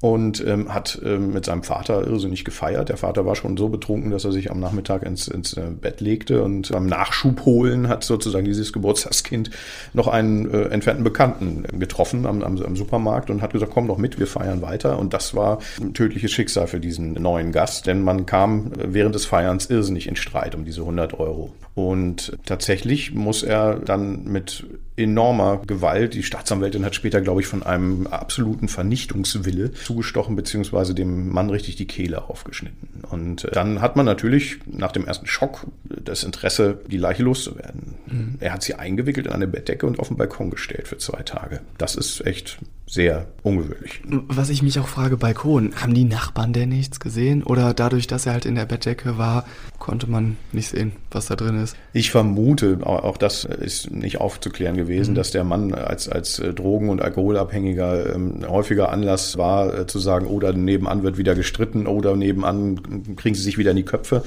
und 0.01 0.45
ähm, 0.45 0.73
hat 0.73 0.99
ähm, 1.03 1.31
mit 1.33 1.45
seinem 1.45 1.63
Vater 1.63 2.05
irrsinnig 2.05 2.43
gefeiert. 2.43 2.89
Der 2.89 2.97
Vater 2.97 3.25
war 3.25 3.35
schon 3.35 3.55
so 3.55 3.69
betrunken, 3.69 4.11
dass 4.11 4.25
er 4.25 4.31
sich 4.31 4.51
am 4.51 4.59
Nachmittag 4.59 5.03
ins, 5.03 5.27
ins 5.27 5.53
äh, 5.53 5.67
Bett 5.79 6.01
legte 6.01 6.43
und 6.43 6.71
beim 6.71 6.87
Nachschub 6.87 7.45
holen 7.45 7.87
hat 7.87 8.03
sozusagen 8.03 8.45
dieses 8.45 8.73
Geburtstagskind 8.73 9.49
noch 9.93 10.07
einen 10.07 10.51
äh, 10.53 10.63
entfernten 10.63 11.03
Bekannten 11.03 11.63
getroffen 11.79 12.25
am, 12.25 12.41
am, 12.41 12.61
am, 12.61 12.75
Supermarkt 12.75 13.29
und 13.29 13.41
hat 13.41 13.53
gesagt, 13.53 13.71
komm 13.73 13.87
doch 13.87 13.97
mit, 13.97 14.19
wir 14.19 14.27
feiern 14.27 14.61
weiter. 14.61 14.99
Und 14.99 15.13
das 15.13 15.35
war 15.35 15.59
ein 15.79 15.93
tödliches 15.93 16.31
Schicksal 16.31 16.67
für 16.67 16.79
diesen 16.79 17.13
neuen 17.13 17.51
Gast, 17.51 17.87
denn 17.87 18.03
man 18.03 18.25
kam 18.25 18.73
äh, 18.73 18.93
während 18.93 19.15
des 19.15 19.25
Feierns 19.25 19.69
irrsinnig 19.69 20.07
in 20.07 20.15
Streit 20.15 20.53
um 20.55 20.65
diese 20.65 20.81
100 20.81 21.19
Euro. 21.19 21.53
Und 21.75 22.37
tatsächlich 22.45 23.13
muss 23.13 23.41
er 23.41 23.75
dann 23.79 24.25
mit 24.25 24.65
enormer 24.95 25.61
Gewalt, 25.65 26.13
die 26.13 26.23
Staatsanwältin 26.23 26.85
hat 26.85 26.95
später, 26.95 27.21
glaube 27.21 27.41
ich, 27.41 27.47
von 27.47 27.63
einem 27.63 28.07
absoluten 28.07 28.67
Vernichtungswille 28.67 29.71
zugestochen, 29.73 30.35
beziehungsweise 30.35 30.93
dem 30.93 31.29
Mann 31.29 31.49
richtig 31.49 31.75
die 31.75 31.87
Kehle 31.87 32.29
aufgeschnitten. 32.29 33.03
Und 33.09 33.47
dann 33.51 33.81
hat 33.81 33.95
man 33.95 34.05
natürlich 34.05 34.59
nach 34.65 34.91
dem 34.91 35.05
ersten 35.05 35.25
Schock 35.25 35.65
das 35.83 36.23
Interesse, 36.23 36.79
die 36.87 36.97
Leiche 36.97 37.23
loszuwerden. 37.23 37.95
Mhm. 38.07 38.35
Er 38.39 38.53
hat 38.53 38.63
sie 38.63 38.75
eingewickelt 38.75 39.27
in 39.27 39.33
eine 39.33 39.47
Bettdecke 39.47 39.85
und 39.85 39.99
auf 39.99 40.07
den 40.09 40.17
Balkon 40.17 40.49
gestellt 40.49 40.87
für 40.87 40.97
zwei 40.97 41.23
Tage. 41.23 41.61
Das 41.77 41.95
ist 41.95 42.25
echt 42.25 42.59
sehr 42.85 43.27
ungewöhnlich. 43.41 44.01
Was 44.05 44.49
ich 44.49 44.61
mich 44.61 44.77
auch 44.79 44.87
frage, 44.87 45.17
Balkon, 45.17 45.73
haben 45.75 45.93
die 45.93 46.03
Nachbarn 46.03 46.53
denn 46.53 46.69
nichts 46.69 46.99
gesehen? 46.99 47.43
Oder 47.43 47.73
dadurch, 47.73 48.07
dass 48.07 48.25
er 48.25 48.33
halt 48.33 48.45
in 48.45 48.55
der 48.55 48.65
Bettdecke 48.65 49.17
war, 49.17 49.45
konnte 49.79 50.09
man 50.09 50.37
nicht 50.51 50.69
sehen, 50.69 50.91
was 51.09 51.27
da 51.27 51.35
drin 51.35 51.61
ist? 51.61 51.75
Ich 51.93 52.11
vermute, 52.11 52.79
auch 52.83 53.17
das 53.17 53.45
ist 53.45 53.91
nicht 53.91 54.19
aufzuklären 54.19 54.75
gewesen, 54.83 55.11
mhm. 55.11 55.15
dass 55.15 55.31
der 55.31 55.43
Mann 55.43 55.73
als, 55.73 56.09
als 56.09 56.39
äh, 56.39 56.53
Drogen- 56.53 56.89
und 56.89 57.01
Alkoholabhängiger 57.01 58.15
ähm, 58.15 58.45
häufiger 58.47 58.91
Anlass 58.91 59.37
war, 59.37 59.79
äh, 59.79 59.87
zu 59.87 59.99
sagen, 59.99 60.27
oder 60.27 60.49
oh, 60.49 60.57
nebenan 60.57 61.03
wird 61.03 61.17
wieder 61.17 61.35
gestritten, 61.35 61.87
oder 61.87 62.15
nebenan 62.15 63.15
kriegen 63.15 63.35
sie 63.35 63.41
sich 63.41 63.57
wieder 63.57 63.71
in 63.71 63.77
die 63.77 63.83
Köpfe, 63.83 64.23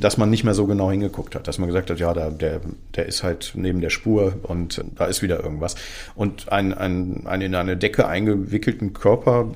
dass 0.00 0.16
man 0.16 0.30
nicht 0.30 0.44
mehr 0.44 0.54
so 0.54 0.66
genau 0.66 0.90
hingeguckt 0.90 1.34
hat, 1.34 1.48
dass 1.48 1.58
man 1.58 1.68
gesagt 1.68 1.90
hat, 1.90 1.98
ja, 1.98 2.12
da, 2.14 2.30
der, 2.30 2.60
der 2.94 3.06
ist 3.06 3.22
halt 3.22 3.52
neben 3.54 3.80
der 3.80 3.90
Spur 3.90 4.34
und 4.42 4.82
da 4.96 5.06
ist 5.06 5.22
wieder 5.22 5.42
irgendwas. 5.42 5.74
Und 6.14 6.50
ein, 6.52 6.74
ein, 6.74 7.26
ein 7.26 7.40
in 7.40 7.54
eine 7.54 7.76
Decke 7.76 8.06
eingewickelten 8.08 8.92
Körper, 8.92 9.48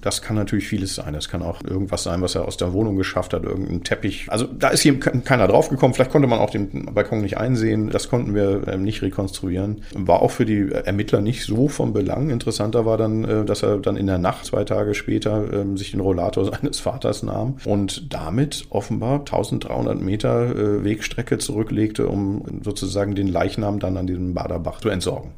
das 0.00 0.22
kann 0.22 0.36
natürlich 0.36 0.66
vieles 0.66 0.94
sein. 0.94 1.14
Das 1.14 1.28
kann 1.28 1.42
auch 1.42 1.62
irgendwas 1.64 2.02
sein, 2.02 2.22
was 2.22 2.34
er 2.34 2.46
aus 2.46 2.56
der 2.56 2.72
Wohnung 2.72 2.96
geschafft 2.96 3.32
hat, 3.32 3.44
irgendein 3.44 3.82
Teppich. 3.84 4.26
Also 4.28 4.46
da 4.46 4.68
ist 4.68 4.82
hier 4.82 4.98
keiner 4.98 5.48
draufgekommen. 5.48 5.94
Vielleicht 5.94 6.10
konnte 6.10 6.28
man 6.28 6.38
auch 6.38 6.50
den 6.50 6.86
Balkon 6.94 7.22
nicht 7.22 7.38
einsehen. 7.38 7.90
Das 7.90 8.08
konnten 8.08 8.34
wir 8.34 8.66
ähm, 8.68 8.82
nicht 8.82 9.02
rekonstruieren. 9.02 9.82
War 9.96 10.22
auch 10.22 10.30
für 10.30 10.44
die 10.44 10.70
Ermittler 10.70 11.20
nicht 11.20 11.44
so 11.44 11.68
von 11.68 11.92
Belang. 11.92 12.30
Interessanter 12.30 12.84
war 12.84 12.96
dann, 12.96 13.24
äh, 13.24 13.44
dass 13.44 13.62
er 13.62 13.78
dann 13.78 13.96
in 13.96 14.06
der 14.06 14.18
Nacht, 14.18 14.46
zwei 14.46 14.64
Tage 14.64 14.94
später, 14.94 15.52
ähm, 15.52 15.76
sich 15.76 15.92
den 15.92 16.00
Rollator 16.00 16.44
seines 16.52 16.80
Vaters 16.80 17.22
nahm 17.22 17.56
und 17.64 18.12
damit 18.12 18.66
offenbar 18.70 19.20
1300 19.20 20.00
Meter 20.00 20.56
äh, 20.56 20.84
Wegstrecke 20.84 21.38
zurücklegte, 21.38 22.08
um 22.08 22.44
sozusagen 22.62 23.14
den 23.14 23.28
Leichnam 23.28 23.78
dann 23.78 23.96
an 23.96 24.06
diesem 24.06 24.34
Baderbach 24.34 24.80
zu 24.80 24.88
entsorgen. 24.88 25.30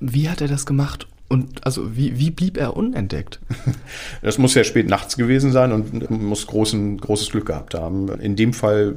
Wie 0.00 0.28
hat 0.28 0.40
er 0.40 0.48
das 0.48 0.66
gemacht? 0.66 1.06
Und 1.28 1.66
also 1.66 1.96
wie, 1.96 2.18
wie 2.18 2.30
blieb 2.30 2.56
er 2.56 2.76
unentdeckt? 2.76 3.40
Das 4.22 4.38
muss 4.38 4.54
ja 4.54 4.64
spät 4.64 4.88
nachts 4.88 5.16
gewesen 5.16 5.52
sein 5.52 5.72
und 5.72 6.10
muss 6.10 6.46
großen, 6.46 6.98
großes 6.98 7.30
Glück 7.30 7.46
gehabt 7.46 7.74
haben. 7.74 8.08
In 8.20 8.36
dem 8.36 8.52
Fall 8.52 8.94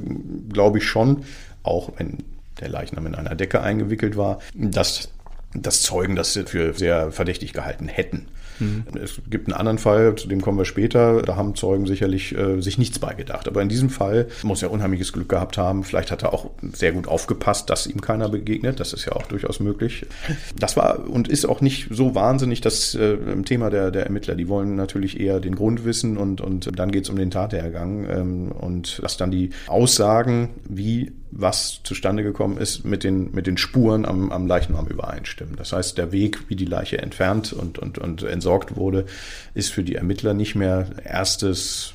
glaube 0.50 0.78
ich 0.78 0.84
schon, 0.84 1.18
auch 1.62 1.92
wenn 1.98 2.18
der 2.60 2.68
Leichnam 2.68 3.06
in 3.06 3.14
einer 3.14 3.34
Decke 3.34 3.60
eingewickelt 3.60 4.16
war, 4.16 4.38
dass 4.54 5.08
dass 5.54 5.82
Zeugen 5.82 6.14
das 6.14 6.38
für 6.46 6.74
sehr 6.74 7.10
verdächtig 7.10 7.54
gehalten 7.54 7.88
hätten. 7.88 8.26
Mhm. 8.60 8.84
Es 9.02 9.20
gibt 9.30 9.46
einen 9.48 9.58
anderen 9.58 9.78
Fall, 9.78 10.14
zu 10.16 10.28
dem 10.28 10.40
kommen 10.40 10.58
wir 10.58 10.64
später. 10.64 11.22
Da 11.22 11.36
haben 11.36 11.54
Zeugen 11.54 11.86
sicherlich 11.86 12.36
äh, 12.36 12.60
sich 12.60 12.78
nichts 12.78 12.98
beigedacht. 12.98 13.48
Aber 13.48 13.62
in 13.62 13.68
diesem 13.68 13.88
Fall 13.90 14.28
muss 14.42 14.62
er 14.62 14.70
unheimliches 14.70 15.12
Glück 15.12 15.28
gehabt 15.28 15.58
haben. 15.58 15.84
Vielleicht 15.84 16.10
hat 16.10 16.22
er 16.22 16.32
auch 16.32 16.50
sehr 16.72 16.92
gut 16.92 17.08
aufgepasst, 17.08 17.70
dass 17.70 17.86
ihm 17.86 18.00
keiner 18.00 18.28
begegnet. 18.28 18.80
Das 18.80 18.92
ist 18.92 19.04
ja 19.04 19.12
auch 19.12 19.26
durchaus 19.26 19.60
möglich. 19.60 20.06
Das 20.58 20.76
war 20.76 21.08
und 21.08 21.28
ist 21.28 21.46
auch 21.46 21.60
nicht 21.60 21.88
so 21.90 22.14
wahnsinnig 22.14 22.60
das 22.60 22.94
äh, 22.94 23.16
Thema 23.44 23.70
der, 23.70 23.90
der 23.90 24.04
Ermittler. 24.04 24.34
Die 24.34 24.48
wollen 24.48 24.74
natürlich 24.74 25.20
eher 25.20 25.40
den 25.40 25.54
Grund 25.54 25.84
wissen 25.84 26.16
und, 26.16 26.40
und 26.40 26.78
dann 26.78 26.90
geht 26.90 27.04
es 27.04 27.10
um 27.10 27.16
den 27.16 27.30
Tathergang 27.30 28.06
ähm, 28.10 28.52
und 28.52 29.00
dass 29.02 29.16
dann 29.16 29.30
die 29.30 29.50
Aussagen, 29.66 30.50
wie 30.68 31.12
was 31.30 31.80
zustande 31.84 32.22
gekommen 32.22 32.58
ist, 32.58 32.84
mit 32.84 33.04
den, 33.04 33.32
mit 33.32 33.46
den 33.46 33.58
Spuren 33.58 34.04
am, 34.04 34.32
am 34.32 34.46
Leichnam 34.46 34.86
übereinstimmen. 34.86 35.56
Das 35.56 35.72
heißt, 35.72 35.98
der 35.98 36.12
Weg, 36.12 36.48
wie 36.48 36.56
die 36.56 36.64
Leiche 36.64 36.98
entfernt 36.98 37.52
und, 37.52 37.78
und, 37.78 37.98
und 37.98 38.22
entsorgt 38.22 38.76
wurde, 38.76 39.06
ist 39.54 39.70
für 39.70 39.82
die 39.82 39.94
Ermittler 39.94 40.34
nicht 40.34 40.54
mehr 40.54 40.86
erstes 41.04 41.94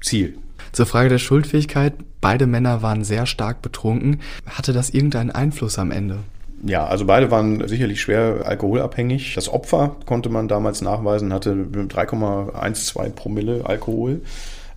Ziel. 0.00 0.38
Zur 0.72 0.86
Frage 0.86 1.08
der 1.08 1.18
Schuldfähigkeit. 1.18 1.94
Beide 2.20 2.46
Männer 2.46 2.82
waren 2.82 3.04
sehr 3.04 3.26
stark 3.26 3.62
betrunken. 3.62 4.20
Hatte 4.46 4.72
das 4.72 4.90
irgendeinen 4.90 5.30
Einfluss 5.30 5.78
am 5.78 5.90
Ende? 5.90 6.18
Ja, 6.64 6.86
also 6.86 7.06
beide 7.06 7.30
waren 7.30 7.66
sicherlich 7.68 8.00
schwer 8.00 8.42
alkoholabhängig. 8.44 9.34
Das 9.34 9.48
Opfer 9.48 9.96
konnte 10.06 10.28
man 10.28 10.48
damals 10.48 10.82
nachweisen, 10.82 11.32
hatte 11.32 11.52
3,12 11.52 13.10
Promille 13.10 13.64
Alkohol. 13.64 14.22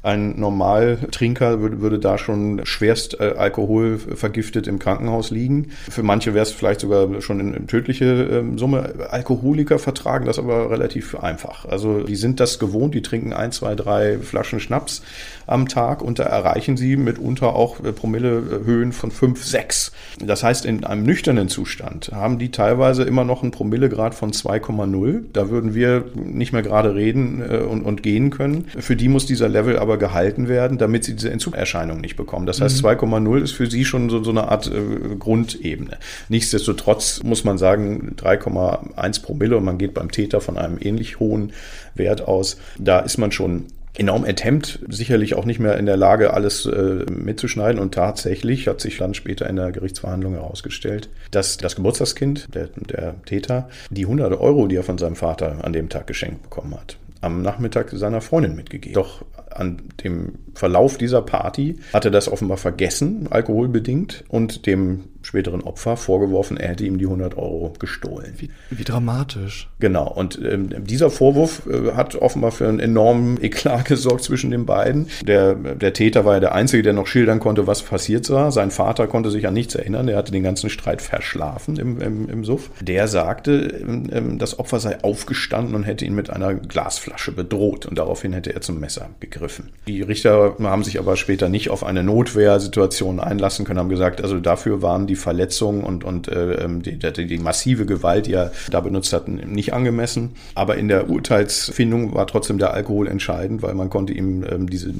Ein 0.03 0.39
Normaltrinker 0.39 1.61
würde, 1.61 1.79
würde 1.81 1.99
da 1.99 2.17
schon 2.17 2.65
schwerst 2.65 3.19
äh, 3.19 3.35
alkoholvergiftet 3.37 4.67
im 4.67 4.79
Krankenhaus 4.79 5.29
liegen. 5.29 5.71
Für 5.89 6.01
manche 6.01 6.33
wäre 6.33 6.43
es 6.43 6.51
vielleicht 6.51 6.79
sogar 6.79 7.21
schon 7.21 7.39
eine 7.39 7.67
tödliche 7.67 8.05
äh, 8.05 8.57
Summe. 8.57 8.93
Alkoholiker 9.11 9.77
vertragen 9.77 10.25
das 10.25 10.39
aber 10.39 10.71
relativ 10.71 11.15
einfach. 11.15 11.65
Also 11.65 12.01
die 12.01 12.15
sind 12.15 12.39
das 12.39 12.57
gewohnt, 12.57 12.95
die 12.95 13.03
trinken 13.03 13.31
ein, 13.31 13.51
zwei, 13.51 13.75
drei 13.75 14.17
Flaschen 14.17 14.59
Schnaps 14.59 15.03
am 15.45 15.67
Tag 15.67 16.01
und 16.01 16.17
da 16.17 16.23
erreichen 16.23 16.77
sie 16.77 16.95
mitunter 16.95 17.55
auch 17.55 17.83
äh, 17.83 17.91
Promillehöhen 17.91 18.93
von 18.93 19.11
fünf, 19.11 19.43
sechs. 19.43 19.91
Das 20.19 20.43
heißt, 20.43 20.65
in 20.65 20.83
einem 20.83 21.03
nüchternen 21.03 21.47
Zustand 21.47 22.11
haben 22.11 22.39
die 22.39 22.49
teilweise 22.49 23.03
immer 23.03 23.23
noch 23.23 23.43
einen 23.43 23.51
Promillegrad 23.51 24.15
von 24.15 24.31
2,0. 24.31 25.25
Da 25.33 25.49
würden 25.49 25.75
wir 25.75 26.05
nicht 26.15 26.53
mehr 26.53 26.63
gerade 26.63 26.95
reden 26.95 27.43
äh, 27.47 27.57
und, 27.57 27.83
und 27.83 28.01
gehen 28.01 28.31
können. 28.31 28.65
Für 28.79 28.95
die 28.95 29.07
muss 29.07 29.25
dieser 29.25 29.49
Level 29.49 29.77
aber 29.77 29.90
aber 29.91 29.97
gehalten 29.97 30.47
werden, 30.47 30.77
damit 30.77 31.03
sie 31.03 31.15
diese 31.15 31.31
Entzugserscheinung 31.31 31.99
nicht 31.99 32.15
bekommen. 32.15 32.45
Das 32.45 32.61
heißt, 32.61 32.81
mhm. 32.81 32.87
2,0 32.87 33.41
ist 33.41 33.51
für 33.51 33.69
sie 33.69 33.83
schon 33.83 34.09
so, 34.09 34.23
so 34.23 34.31
eine 34.31 34.47
Art 34.47 34.67
äh, 34.67 35.15
Grundebene. 35.15 35.97
Nichtsdestotrotz 36.29 37.21
muss 37.23 37.43
man 37.43 37.57
sagen, 37.57 38.15
3,1 38.17 39.21
Promille 39.21 39.57
und 39.57 39.65
man 39.65 39.77
geht 39.77 39.93
beim 39.93 40.11
Täter 40.11 40.39
von 40.39 40.57
einem 40.57 40.77
ähnlich 40.79 41.19
hohen 41.19 41.51
Wert 41.93 42.21
aus. 42.21 42.57
Da 42.77 42.99
ist 42.99 43.17
man 43.17 43.33
schon 43.33 43.65
enorm 43.97 44.23
enthemmt, 44.23 44.79
sicherlich 44.87 45.35
auch 45.35 45.43
nicht 45.43 45.59
mehr 45.59 45.77
in 45.77 45.85
der 45.85 45.97
Lage, 45.97 46.33
alles 46.33 46.65
äh, 46.65 47.05
mitzuschneiden. 47.11 47.81
Und 47.81 47.93
tatsächlich 47.93 48.69
hat 48.69 48.79
sich 48.79 48.97
dann 48.97 49.13
später 49.13 49.49
in 49.49 49.57
der 49.57 49.73
Gerichtsverhandlung 49.73 50.33
herausgestellt, 50.33 51.09
dass 51.31 51.57
das 51.57 51.75
Geburtstagskind, 51.75 52.55
der, 52.55 52.69
der 52.75 53.15
Täter, 53.25 53.67
die 53.89 54.05
100 54.05 54.39
Euro, 54.39 54.67
die 54.67 54.77
er 54.77 54.83
von 54.83 54.97
seinem 54.97 55.17
Vater 55.17 55.65
an 55.65 55.73
dem 55.73 55.89
Tag 55.89 56.07
geschenkt 56.07 56.43
bekommen 56.43 56.73
hat, 56.75 56.97
am 57.19 57.41
Nachmittag 57.41 57.91
seiner 57.91 58.21
Freundin 58.21 58.55
mitgegeben. 58.55 58.95
Doch 58.95 59.23
an 59.55 59.81
dem 60.03 60.33
Verlauf 60.53 60.97
dieser 60.97 61.21
Party 61.21 61.77
hat 61.93 62.05
er 62.05 62.11
das 62.11 62.29
offenbar 62.29 62.57
vergessen, 62.57 63.27
alkoholbedingt, 63.29 64.23
und 64.27 64.65
dem 64.65 65.05
späteren 65.23 65.61
Opfer 65.61 65.97
vorgeworfen, 65.97 66.57
er 66.57 66.69
hätte 66.69 66.85
ihm 66.85 66.97
die 66.97 67.05
100 67.05 67.37
Euro 67.37 67.73
gestohlen. 67.79 68.33
Wie, 68.37 68.49
wie 68.69 68.83
dramatisch. 68.83 69.69
Genau, 69.79 70.07
und 70.07 70.39
ähm, 70.43 70.69
dieser 70.85 71.09
Vorwurf 71.09 71.63
äh, 71.67 71.93
hat 71.93 72.15
offenbar 72.15 72.51
für 72.51 72.67
einen 72.67 72.79
enormen 72.79 73.41
Eklat 73.41 73.85
gesorgt 73.91 74.23
zwischen 74.23 74.51
den 74.51 74.65
beiden. 74.65 75.07
Der, 75.25 75.55
der 75.55 75.93
Täter 75.93 76.25
war 76.25 76.35
ja 76.35 76.39
der 76.39 76.55
Einzige, 76.55 76.83
der 76.83 76.93
noch 76.93 77.07
schildern 77.07 77.39
konnte, 77.39 77.67
was 77.67 77.83
passiert 77.83 78.29
war. 78.29 78.51
Sein 78.51 78.71
Vater 78.71 79.07
konnte 79.07 79.31
sich 79.31 79.47
an 79.47 79.53
nichts 79.53 79.75
erinnern, 79.75 80.07
er 80.07 80.17
hatte 80.17 80.31
den 80.31 80.43
ganzen 80.43 80.69
Streit 80.69 81.01
verschlafen 81.01 81.77
im, 81.77 82.01
im, 82.01 82.29
im 82.29 82.43
Suff. 82.43 82.71
Der 82.81 83.07
sagte, 83.07 83.81
ähm, 83.81 84.09
ähm, 84.11 84.39
das 84.39 84.59
Opfer 84.59 84.79
sei 84.79 85.03
aufgestanden 85.03 85.75
und 85.75 85.83
hätte 85.83 86.05
ihn 86.05 86.15
mit 86.15 86.29
einer 86.29 86.53
Glasflasche 86.53 87.31
bedroht 87.31 87.85
und 87.85 87.97
daraufhin 87.97 88.33
hätte 88.33 88.53
er 88.53 88.61
zum 88.61 88.79
Messer 88.79 89.09
gegriffen. 89.19 89.69
Die 89.87 90.01
Richter 90.01 90.55
haben 90.61 90.83
sich 90.83 90.99
aber 90.99 91.15
später 91.15 91.49
nicht 91.49 91.69
auf 91.69 91.83
eine 91.83 92.03
Notwehrsituation 92.03 93.19
einlassen 93.19 93.65
können, 93.65 93.79
haben 93.79 93.89
gesagt, 93.89 94.21
also 94.21 94.39
dafür 94.39 94.81
waren 94.81 95.07
die 95.07 95.10
die 95.11 95.15
Verletzung 95.17 95.83
und, 95.83 96.03
und 96.03 96.29
äh, 96.29 96.53
ähm, 96.63 96.81
die, 96.81 96.97
die, 96.97 97.27
die 97.27 97.37
massive 97.37 97.85
Gewalt, 97.85 98.27
die 98.27 98.33
er 98.33 98.51
da 98.69 98.79
benutzt 98.79 99.11
hat, 99.11 99.27
nicht 99.27 99.73
angemessen. 99.73 100.31
Aber 100.55 100.77
in 100.77 100.87
der 100.87 101.09
Urteilsfindung 101.09 102.13
war 102.13 102.27
trotzdem 102.27 102.57
der 102.57 102.73
Alkohol 102.73 103.07
entscheidend, 103.07 103.61
weil 103.61 103.73
man 103.73 103.89
konnte 103.89 104.13
ihm 104.13 104.45
ähm, 104.49 104.69
diese 104.69 104.93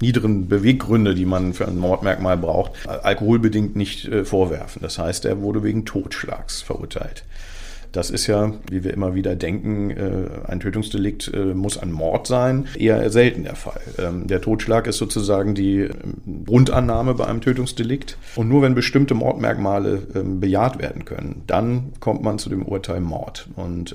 niederen 0.00 0.48
Beweggründe, 0.48 1.14
die 1.14 1.24
man 1.24 1.52
für 1.52 1.66
ein 1.66 1.78
Mordmerkmal 1.78 2.36
braucht, 2.36 2.72
alkoholbedingt 2.86 3.74
nicht 3.74 4.06
äh, 4.06 4.24
vorwerfen. 4.24 4.82
Das 4.82 4.98
heißt, 4.98 5.24
er 5.24 5.40
wurde 5.40 5.64
wegen 5.64 5.84
Totschlags 5.84 6.62
verurteilt. 6.62 7.24
Das 7.96 8.10
ist 8.10 8.26
ja, 8.26 8.52
wie 8.70 8.84
wir 8.84 8.92
immer 8.92 9.14
wieder 9.14 9.36
denken, 9.36 9.90
äh, 9.90 10.28
ein 10.46 10.60
Tötungsdelikt 10.60 11.32
äh, 11.32 11.54
muss 11.54 11.78
ein 11.78 11.90
Mord 11.90 12.26
sein, 12.26 12.66
eher 12.78 13.08
selten 13.08 13.44
der 13.44 13.56
Fall. 13.56 13.80
Ähm, 13.98 14.26
der 14.26 14.42
Totschlag 14.42 14.86
ist 14.86 14.98
sozusagen 14.98 15.54
die 15.54 15.78
ähm, 15.78 16.44
Grundannahme 16.44 17.14
bei 17.14 17.26
einem 17.26 17.40
Tötungsdelikt. 17.40 18.18
Und 18.34 18.50
nur 18.50 18.60
wenn 18.60 18.74
bestimmte 18.74 19.14
Mordmerkmale 19.14 20.02
ähm, 20.14 20.40
bejaht 20.40 20.78
werden 20.78 21.06
können, 21.06 21.44
dann 21.46 21.94
kommt 21.98 22.22
man 22.22 22.38
zu 22.38 22.50
dem 22.50 22.66
Urteil 22.66 23.00
Mord. 23.00 23.48
Und 23.56 23.94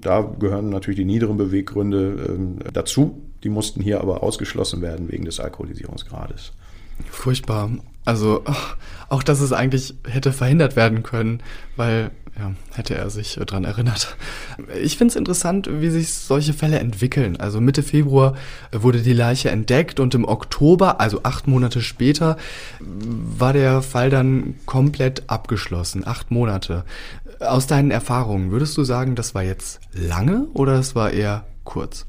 da 0.00 0.22
gehören 0.38 0.70
natürlich 0.70 0.98
die 0.98 1.04
niederen 1.04 1.36
Beweggründe 1.36 2.70
dazu. 2.72 3.20
Die 3.42 3.48
mussten 3.48 3.82
hier 3.82 4.00
aber 4.00 4.22
ausgeschlossen 4.22 4.80
werden 4.80 5.10
wegen 5.12 5.24
des 5.24 5.40
Alkoholisierungsgrades. 5.40 6.52
Furchtbar. 7.10 7.70
Also 8.04 8.44
auch, 9.08 9.22
dass 9.22 9.40
es 9.40 9.52
eigentlich 9.52 9.94
hätte 10.06 10.32
verhindert 10.32 10.76
werden 10.76 11.02
können, 11.02 11.40
weil 11.76 12.10
ja, 12.38 12.52
hätte 12.74 12.96
er 12.96 13.10
sich 13.10 13.38
dran 13.46 13.64
erinnert. 13.64 14.16
Ich 14.82 14.98
finde 14.98 15.12
es 15.12 15.16
interessant, 15.16 15.68
wie 15.70 15.88
sich 15.88 16.12
solche 16.12 16.52
Fälle 16.52 16.80
entwickeln. 16.80 17.36
Also 17.36 17.60
Mitte 17.60 17.82
Februar 17.82 18.34
wurde 18.72 19.02
die 19.02 19.12
Leiche 19.12 19.50
entdeckt 19.50 20.00
und 20.00 20.14
im 20.14 20.24
Oktober, 20.24 21.00
also 21.00 21.20
acht 21.22 21.46
Monate 21.46 21.80
später, 21.80 22.36
war 22.80 23.52
der 23.52 23.82
Fall 23.82 24.10
dann 24.10 24.56
komplett 24.66 25.22
abgeschlossen. 25.28 26.06
Acht 26.06 26.32
Monate. 26.32 26.84
Aus 27.38 27.66
deinen 27.66 27.92
Erfahrungen, 27.92 28.50
würdest 28.50 28.76
du 28.76 28.84
sagen, 28.84 29.14
das 29.14 29.34
war 29.34 29.42
jetzt 29.42 29.80
lange 29.92 30.46
oder 30.54 30.74
es 30.74 30.96
war 30.96 31.12
eher 31.12 31.44
kurz? 31.62 32.06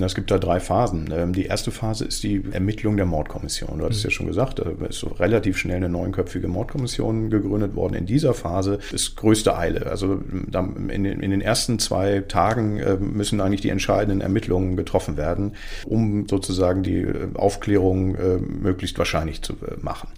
Es 0.00 0.16
gibt 0.16 0.30
da 0.32 0.38
drei 0.38 0.58
Phasen. 0.58 1.08
Ähm, 1.12 1.32
die 1.32 1.46
erste 1.46 1.70
Phase 1.70 2.04
ist 2.06 2.22
die 2.24 2.42
Ermittlung 2.50 2.96
der 2.96 3.06
Mordkommission. 3.06 3.78
Du 3.78 3.84
hattest 3.84 4.02
mhm. 4.02 4.08
ja 4.08 4.10
schon 4.10 4.26
gesagt, 4.26 4.58
da 4.58 4.86
ist 4.86 4.98
so 4.98 5.08
relativ 5.08 5.58
schnell 5.58 5.76
eine 5.76 5.88
neunköpfige 5.88 6.48
Mordkommission 6.48 7.30
gegründet 7.30 7.76
worden. 7.76 7.94
In 7.94 8.06
dieser 8.06 8.34
Phase 8.34 8.80
ist 8.92 9.16
größte 9.16 9.56
Eile. 9.56 9.86
Also 9.86 10.20
in 10.52 11.04
den 11.04 11.40
ersten 11.40 11.78
zwei 11.78 12.20
Tagen 12.20 12.78
äh, 12.78 12.96
müssen 12.96 13.40
eigentlich 13.40 13.60
die 13.60 13.70
entscheidenden 13.70 14.20
Ermittlungen 14.20 14.76
getroffen 14.76 15.16
werden, 15.16 15.52
um 15.84 16.26
sozusagen 16.28 16.82
die 16.82 17.02
äh, 17.02 17.28
Aufklärung 17.34 18.16
äh, 18.16 18.38
möglichst 18.38 18.98
wahrscheinlich 18.98 19.42
zu 19.42 19.54
machen. 19.80 20.08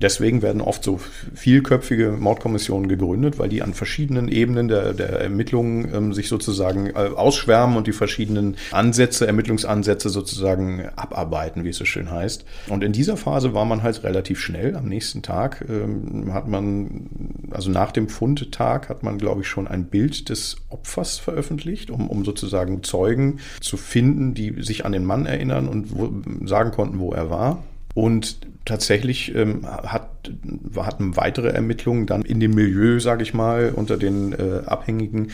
Deswegen 0.00 0.42
werden 0.42 0.60
oft 0.60 0.84
so 0.84 1.00
vielköpfige 1.34 2.12
Mordkommissionen 2.12 2.88
gegründet, 2.88 3.38
weil 3.38 3.48
die 3.48 3.62
an 3.62 3.74
verschiedenen 3.74 4.28
Ebenen 4.28 4.68
der, 4.68 4.92
der 4.94 5.20
Ermittlungen 5.20 5.92
ähm, 5.94 6.12
sich 6.12 6.28
sozusagen 6.28 6.94
ausschwärmen 6.94 7.76
und 7.76 7.86
die 7.86 7.92
verschiedenen 7.92 8.56
Ansätze 8.70 8.98
Ansätze, 8.98 9.26
Ermittlungsansätze 9.26 10.08
sozusagen 10.08 10.88
abarbeiten, 10.96 11.64
wie 11.64 11.68
es 11.68 11.76
so 11.76 11.84
schön 11.84 12.10
heißt. 12.10 12.44
Und 12.68 12.82
in 12.82 12.92
dieser 12.92 13.16
Phase 13.16 13.54
war 13.54 13.64
man 13.64 13.82
halt 13.82 14.02
relativ 14.02 14.40
schnell. 14.40 14.76
Am 14.76 14.88
nächsten 14.88 15.22
Tag 15.22 15.64
ähm, 15.68 16.32
hat 16.32 16.48
man, 16.48 17.08
also 17.50 17.70
nach 17.70 17.92
dem 17.92 18.08
Fundtag 18.08 18.88
hat 18.88 19.02
man, 19.02 19.18
glaube 19.18 19.42
ich, 19.42 19.48
schon 19.48 19.68
ein 19.68 19.84
Bild 19.84 20.28
des 20.30 20.56
Opfers 20.68 21.18
veröffentlicht, 21.18 21.90
um, 21.90 22.08
um 22.08 22.24
sozusagen 22.24 22.82
Zeugen 22.82 23.38
zu 23.60 23.76
finden, 23.76 24.34
die 24.34 24.62
sich 24.62 24.84
an 24.84 24.92
den 24.92 25.04
Mann 25.04 25.26
erinnern 25.26 25.68
und 25.68 25.96
wo, 25.96 26.10
sagen 26.46 26.70
konnten, 26.70 26.98
wo 26.98 27.12
er 27.12 27.30
war. 27.30 27.62
Und 27.94 28.47
tatsächlich 28.68 29.34
ähm, 29.34 29.66
hat, 29.66 30.30
hatten 30.76 31.16
weitere 31.16 31.48
Ermittlungen 31.48 32.06
dann 32.06 32.22
in 32.22 32.38
dem 32.38 32.52
Milieu, 32.52 33.00
sage 33.00 33.22
ich 33.22 33.34
mal, 33.34 33.72
unter 33.74 33.96
den 33.96 34.32
äh, 34.32 34.62
Abhängigen 34.66 35.32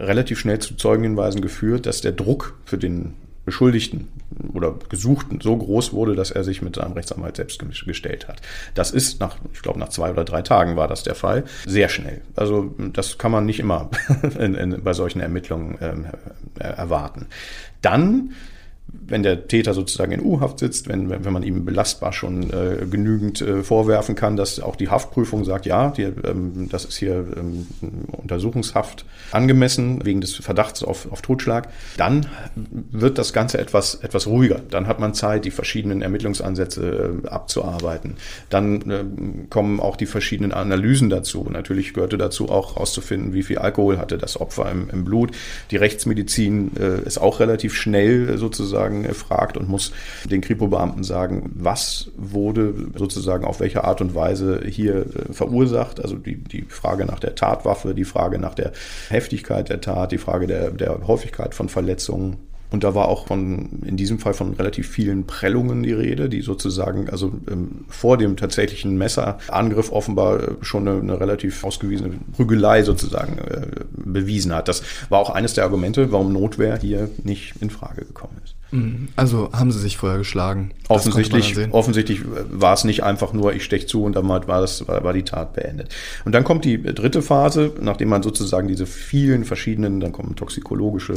relativ 0.00 0.38
schnell 0.38 0.58
zu 0.58 0.76
Zeugenhinweisen 0.76 1.40
geführt, 1.40 1.86
dass 1.86 2.00
der 2.00 2.12
Druck 2.12 2.58
für 2.64 2.78
den 2.78 3.14
Beschuldigten 3.44 4.08
oder 4.52 4.74
Gesuchten 4.88 5.40
so 5.40 5.56
groß 5.56 5.92
wurde, 5.92 6.16
dass 6.16 6.32
er 6.32 6.42
sich 6.42 6.62
mit 6.62 6.74
seinem 6.74 6.92
Rechtsanwalt 6.92 7.36
selbst 7.36 7.64
gestellt 7.86 8.26
hat. 8.26 8.42
Das 8.74 8.90
ist 8.90 9.20
nach, 9.20 9.36
ich 9.52 9.62
glaube, 9.62 9.78
nach 9.78 9.88
zwei 9.88 10.10
oder 10.10 10.24
drei 10.24 10.42
Tagen 10.42 10.76
war 10.76 10.88
das 10.88 11.04
der 11.04 11.14
Fall. 11.14 11.44
Sehr 11.64 11.88
schnell. 11.88 12.22
Also 12.34 12.74
das 12.92 13.18
kann 13.18 13.30
man 13.30 13.46
nicht 13.46 13.60
immer 13.60 13.90
in, 14.38 14.54
in, 14.56 14.82
bei 14.82 14.92
solchen 14.92 15.20
Ermittlungen 15.20 15.78
ähm, 15.80 16.06
erwarten. 16.58 17.26
Dann 17.82 18.32
wenn 19.08 19.22
der 19.22 19.48
Täter 19.48 19.74
sozusagen 19.74 20.12
in 20.12 20.20
U-Haft 20.20 20.58
sitzt, 20.58 20.88
wenn, 20.88 21.10
wenn 21.10 21.32
man 21.32 21.42
ihm 21.42 21.64
belastbar 21.64 22.12
schon 22.12 22.50
äh, 22.50 22.86
genügend 22.88 23.40
äh, 23.40 23.62
vorwerfen 23.62 24.14
kann, 24.14 24.36
dass 24.36 24.60
auch 24.60 24.76
die 24.76 24.88
Haftprüfung 24.88 25.44
sagt, 25.44 25.66
ja, 25.66 25.90
die, 25.90 26.02
ähm, 26.02 26.68
das 26.70 26.84
ist 26.84 26.96
hier 26.96 27.24
ähm, 27.36 27.66
Untersuchungshaft 28.12 29.04
angemessen 29.32 30.04
wegen 30.04 30.20
des 30.20 30.34
Verdachts 30.34 30.82
auf, 30.82 31.10
auf 31.10 31.22
Totschlag, 31.22 31.68
dann 31.96 32.26
wird 32.90 33.18
das 33.18 33.32
Ganze 33.32 33.58
etwas, 33.58 33.96
etwas 33.96 34.26
ruhiger. 34.26 34.60
Dann 34.70 34.86
hat 34.86 35.00
man 35.00 35.14
Zeit, 35.14 35.44
die 35.44 35.50
verschiedenen 35.50 36.02
Ermittlungsansätze 36.02 37.20
äh, 37.24 37.28
abzuarbeiten. 37.28 38.16
Dann 38.50 38.90
äh, 38.90 39.04
kommen 39.50 39.80
auch 39.80 39.96
die 39.96 40.06
verschiedenen 40.06 40.52
Analysen 40.52 41.10
dazu. 41.10 41.46
Natürlich 41.50 41.94
gehörte 41.94 42.18
dazu 42.18 42.48
auch 42.48 42.74
herauszufinden, 42.74 43.34
wie 43.34 43.42
viel 43.42 43.58
Alkohol 43.58 43.98
hatte 43.98 44.18
das 44.18 44.40
Opfer 44.40 44.70
im, 44.70 44.90
im 44.90 45.04
Blut. 45.04 45.32
Die 45.70 45.76
Rechtsmedizin 45.76 46.72
äh, 46.78 47.06
ist 47.06 47.18
auch 47.18 47.40
relativ 47.40 47.74
schnell 47.74 48.38
sozusagen 48.38 48.75
fragt 49.14 49.56
und 49.56 49.68
muss 49.68 49.92
den 50.30 50.40
Kripo-Beamten 50.40 51.04
sagen, 51.04 51.50
was 51.54 52.10
wurde 52.16 52.74
sozusagen 52.96 53.44
auf 53.44 53.60
welche 53.60 53.84
Art 53.84 54.00
und 54.00 54.14
Weise 54.14 54.62
hier 54.66 55.06
äh, 55.06 55.32
verursacht. 55.32 56.00
Also 56.00 56.16
die, 56.16 56.36
die 56.36 56.62
Frage 56.68 57.04
nach 57.06 57.20
der 57.20 57.34
Tatwaffe, 57.34 57.94
die 57.94 58.04
Frage 58.04 58.38
nach 58.38 58.54
der 58.54 58.72
Heftigkeit 59.08 59.68
der 59.68 59.80
Tat, 59.80 60.12
die 60.12 60.18
Frage 60.18 60.46
der, 60.46 60.70
der 60.70 61.06
Häufigkeit 61.06 61.54
von 61.54 61.68
Verletzungen. 61.68 62.36
Und 62.70 62.82
da 62.82 62.94
war 62.94 63.08
auch 63.08 63.28
von, 63.28 63.82
in 63.84 63.96
diesem 63.96 64.18
Fall 64.18 64.34
von 64.34 64.54
relativ 64.54 64.88
vielen 64.88 65.26
Prellungen 65.26 65.82
die 65.82 65.92
Rede, 65.92 66.28
die 66.28 66.42
sozusagen 66.42 67.08
also 67.08 67.32
ähm, 67.50 67.84
vor 67.88 68.18
dem 68.18 68.36
tatsächlichen 68.36 68.98
Messerangriff 68.98 69.92
offenbar 69.92 70.42
äh, 70.42 70.48
schon 70.62 70.88
eine, 70.88 71.00
eine 71.00 71.20
relativ 71.20 71.62
ausgewiesene 71.62 72.14
Prügelei 72.34 72.82
sozusagen 72.82 73.38
äh, 73.38 73.66
bewiesen 73.92 74.52
hat. 74.52 74.68
Das 74.68 74.82
war 75.08 75.20
auch 75.20 75.30
eines 75.30 75.54
der 75.54 75.64
Argumente, 75.64 76.10
warum 76.10 76.32
Notwehr 76.32 76.76
hier 76.78 77.08
nicht 77.22 77.54
in 77.60 77.70
Frage 77.70 78.04
gekommen 78.04 78.36
ist. 78.44 78.55
Mhm. 78.70 79.08
Also 79.16 79.50
haben 79.52 79.70
sie 79.70 79.78
sich 79.78 79.96
vorher 79.96 80.18
geschlagen. 80.18 80.72
Offensichtlich, 80.88 81.56
offensichtlich 81.72 82.22
war 82.50 82.74
es 82.74 82.84
nicht 82.84 83.02
einfach 83.02 83.32
nur, 83.32 83.52
ich 83.52 83.64
stech 83.64 83.88
zu 83.88 84.04
und 84.04 84.14
dann 84.14 84.28
war, 84.28 84.40
das, 84.40 84.86
war, 84.86 85.12
die 85.12 85.22
Tat 85.22 85.54
beendet. 85.54 85.94
Und 86.24 86.32
dann 86.32 86.44
kommt 86.44 86.64
die 86.64 86.80
dritte 86.82 87.22
Phase, 87.22 87.72
nachdem 87.80 88.08
man 88.08 88.22
sozusagen 88.22 88.68
diese 88.68 88.86
vielen 88.86 89.44
verschiedenen, 89.44 90.00
dann 90.00 90.12
kommen 90.12 90.36
toxikologische 90.36 91.14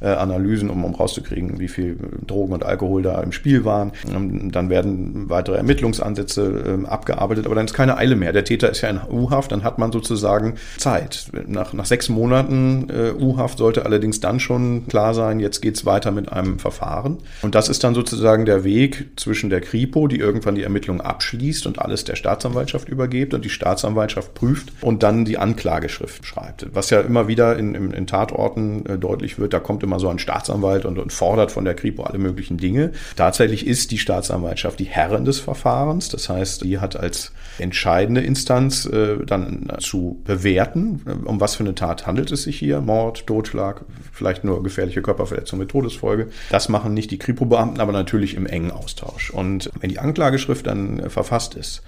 äh, 0.00 0.08
Analysen, 0.08 0.70
um, 0.70 0.84
um 0.84 0.94
rauszukriegen, 0.94 1.60
wie 1.60 1.68
viel 1.68 1.96
Drogen 2.26 2.52
und 2.52 2.64
Alkohol 2.64 3.02
da 3.02 3.20
im 3.20 3.32
Spiel 3.32 3.64
waren. 3.64 3.92
Und 4.12 4.52
dann 4.52 4.70
werden 4.70 5.28
weitere 5.28 5.56
Ermittlungsansätze 5.56 6.80
äh, 6.82 6.86
abgearbeitet, 6.86 7.46
aber 7.46 7.54
dann 7.54 7.66
ist 7.66 7.74
keine 7.74 7.96
Eile 7.96 8.16
mehr. 8.16 8.32
Der 8.32 8.44
Täter 8.44 8.70
ist 8.70 8.80
ja 8.80 8.88
in 8.88 9.00
U-Haft, 9.10 9.52
dann 9.52 9.62
hat 9.62 9.78
man 9.78 9.92
sozusagen 9.92 10.54
Zeit. 10.78 11.26
Nach, 11.46 11.72
nach 11.72 11.86
sechs 11.86 12.08
Monaten 12.08 12.88
äh, 12.90 13.12
U-Haft 13.12 13.58
sollte 13.58 13.86
allerdings 13.86 14.20
dann 14.20 14.40
schon 14.40 14.86
klar 14.88 15.14
sein, 15.14 15.40
jetzt 15.40 15.60
geht's 15.60 15.86
weiter 15.86 16.10
mit 16.10 16.32
einem 16.32 16.58
Verfahren. 16.58 16.91
Verfahren. 16.92 17.18
Und 17.42 17.54
das 17.54 17.68
ist 17.68 17.84
dann 17.84 17.94
sozusagen 17.94 18.44
der 18.44 18.64
Weg 18.64 19.10
zwischen 19.16 19.50
der 19.50 19.60
Kripo, 19.60 20.08
die 20.08 20.18
irgendwann 20.18 20.54
die 20.54 20.62
Ermittlungen 20.62 21.00
abschließt 21.00 21.66
und 21.66 21.78
alles 21.78 22.04
der 22.04 22.16
Staatsanwaltschaft 22.16 22.88
übergibt 22.88 23.34
und 23.34 23.44
die 23.44 23.50
Staatsanwaltschaft 23.50 24.34
prüft 24.34 24.72
und 24.80 25.02
dann 25.02 25.24
die 25.24 25.38
Anklageschrift 25.38 26.26
schreibt. 26.26 26.66
Was 26.72 26.90
ja 26.90 27.00
immer 27.00 27.28
wieder 27.28 27.58
in, 27.58 27.74
in, 27.74 27.90
in 27.92 28.06
Tatorten 28.06 28.86
äh, 28.86 28.98
deutlich 28.98 29.38
wird, 29.38 29.52
da 29.52 29.60
kommt 29.60 29.82
immer 29.82 29.98
so 29.98 30.08
ein 30.08 30.18
Staatsanwalt 30.18 30.84
und, 30.84 30.98
und 30.98 31.12
fordert 31.12 31.50
von 31.50 31.64
der 31.64 31.74
Kripo 31.74 32.02
alle 32.02 32.18
möglichen 32.18 32.58
Dinge. 32.58 32.92
Tatsächlich 33.16 33.66
ist 33.66 33.90
die 33.90 33.98
Staatsanwaltschaft 33.98 34.78
die 34.78 34.84
Herrin 34.84 35.24
des 35.24 35.40
Verfahrens. 35.40 36.08
Das 36.08 36.28
heißt, 36.28 36.64
die 36.64 36.78
hat 36.78 36.96
als 36.96 37.32
entscheidende 37.58 38.20
Instanz 38.20 38.86
äh, 38.86 39.24
dann 39.24 39.72
zu 39.78 40.20
bewerten, 40.24 41.00
um 41.24 41.40
was 41.40 41.56
für 41.56 41.64
eine 41.64 41.74
Tat 41.74 42.06
handelt 42.06 42.32
es 42.32 42.42
sich 42.42 42.58
hier. 42.58 42.80
Mord, 42.80 43.26
Totschlag, 43.26 43.84
vielleicht 44.12 44.44
nur 44.44 44.62
gefährliche 44.62 45.02
Körperverletzung 45.02 45.58
mit 45.58 45.70
Todesfolge. 45.70 46.28
Das 46.50 46.68
macht 46.68 46.81
machen 46.82 46.94
nicht 46.94 47.12
die 47.12 47.18
Kripo-Beamten, 47.18 47.80
aber 47.80 47.92
natürlich 47.92 48.34
im 48.34 48.44
engen 48.44 48.72
Austausch. 48.72 49.30
Und 49.30 49.70
wenn 49.78 49.88
die 49.88 50.00
Anklageschrift 50.00 50.66
dann 50.66 51.08
verfasst 51.08 51.54
ist, 51.54 51.82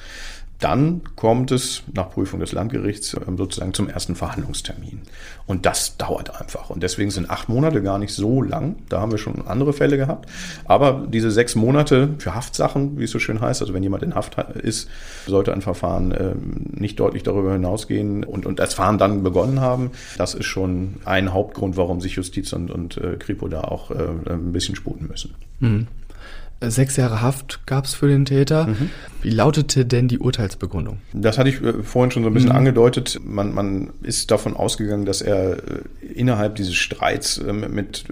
dann 0.61 1.03
kommt 1.17 1.51
es 1.51 1.83
nach 1.93 2.11
Prüfung 2.11 2.41
des 2.41 2.53
Landgerichts 2.53 3.17
ähm, 3.27 3.37
sozusagen 3.37 3.75
zum 3.75 3.89
ersten 3.89 4.15
Verhandlungstermin. 4.15 5.03
Und 5.47 5.67
das 5.67 5.97
dauert 5.97 6.41
einfach. 6.41 6.71
Und 6.71 6.83
deswegen 6.83 7.11
sind 7.11 7.29
acht 7.29 7.49
Monate 7.49 7.83
gar 7.83 7.99
nicht 7.99 8.15
so 8.15 8.41
lang. 8.41 8.77
Da 8.89 9.01
haben 9.01 9.11
wir 9.11 9.19
schon 9.19 9.47
andere 9.47 9.73
Fälle 9.73 9.97
gehabt. 9.97 10.31
Aber 10.65 11.07
diese 11.09 11.31
sechs 11.31 11.55
Monate 11.55 12.15
für 12.19 12.35
Haftsachen, 12.35 12.99
wie 12.99 13.05
es 13.05 13.11
so 13.11 13.19
schön 13.19 13.41
heißt, 13.41 13.61
also 13.61 13.75
wenn 13.75 13.83
jemand 13.83 14.03
in 14.03 14.15
Haft 14.15 14.39
ist, 14.39 14.89
sollte 15.27 15.53
ein 15.53 15.61
Verfahren 15.61 16.15
ähm, 16.19 16.67
nicht 16.73 16.99
deutlich 16.99 17.25
darüber 17.25 17.53
hinausgehen 17.53 18.25
und, 18.25 18.47
und 18.47 18.59
das 18.59 18.75
Fahren 18.75 18.97
dann 18.97 19.23
begonnen 19.23 19.61
haben. 19.61 19.91
Das 20.17 20.35
ist 20.35 20.47
schon 20.47 20.95
ein 21.05 21.33
Hauptgrund, 21.33 21.77
warum 21.77 22.01
sich 22.01 22.15
Justiz 22.15 22.53
und, 22.53 22.71
und 22.71 22.97
äh, 22.97 23.17
Kripo 23.19 23.49
da 23.49 23.63
auch 23.63 23.91
äh, 23.91 24.31
ein 24.31 24.53
bisschen 24.53 24.77
sputen 24.77 25.09
müssen. 25.09 25.35
Mhm. 25.61 25.89
Sechs 26.71 26.97
Jahre 26.97 27.23
Haft 27.23 27.67
gab 27.67 27.85
es 27.85 27.95
für 27.95 28.09
den 28.09 28.25
Täter. 28.25 28.67
Mhm. 28.67 28.91
Wie 29.25 29.31
lautete 29.31 29.87
denn 29.87 30.07
die 30.07 30.19
Urteilsbegründung? 30.19 30.99
Das 31.15 31.39
hatte 31.39 31.49
ich 31.49 31.63
äh, 31.63 31.83
vorhin 31.83 32.11
schon 32.11 32.25
so 32.25 32.29
ein 32.29 32.35
bisschen 32.35 32.51
mhm. 32.51 32.57
angedeutet. 32.57 33.19
Man, 33.25 33.55
man 33.55 33.91
ist 34.03 34.31
davon 34.31 34.55
ausgegangen, 34.55 35.07
dass 35.07 35.23
er 35.23 35.57
äh, 35.57 35.83
innerhalb 36.15 36.57
dieses 36.57 36.75
Streits 36.75 37.39
äh, 37.39 37.53
mit 37.53 38.05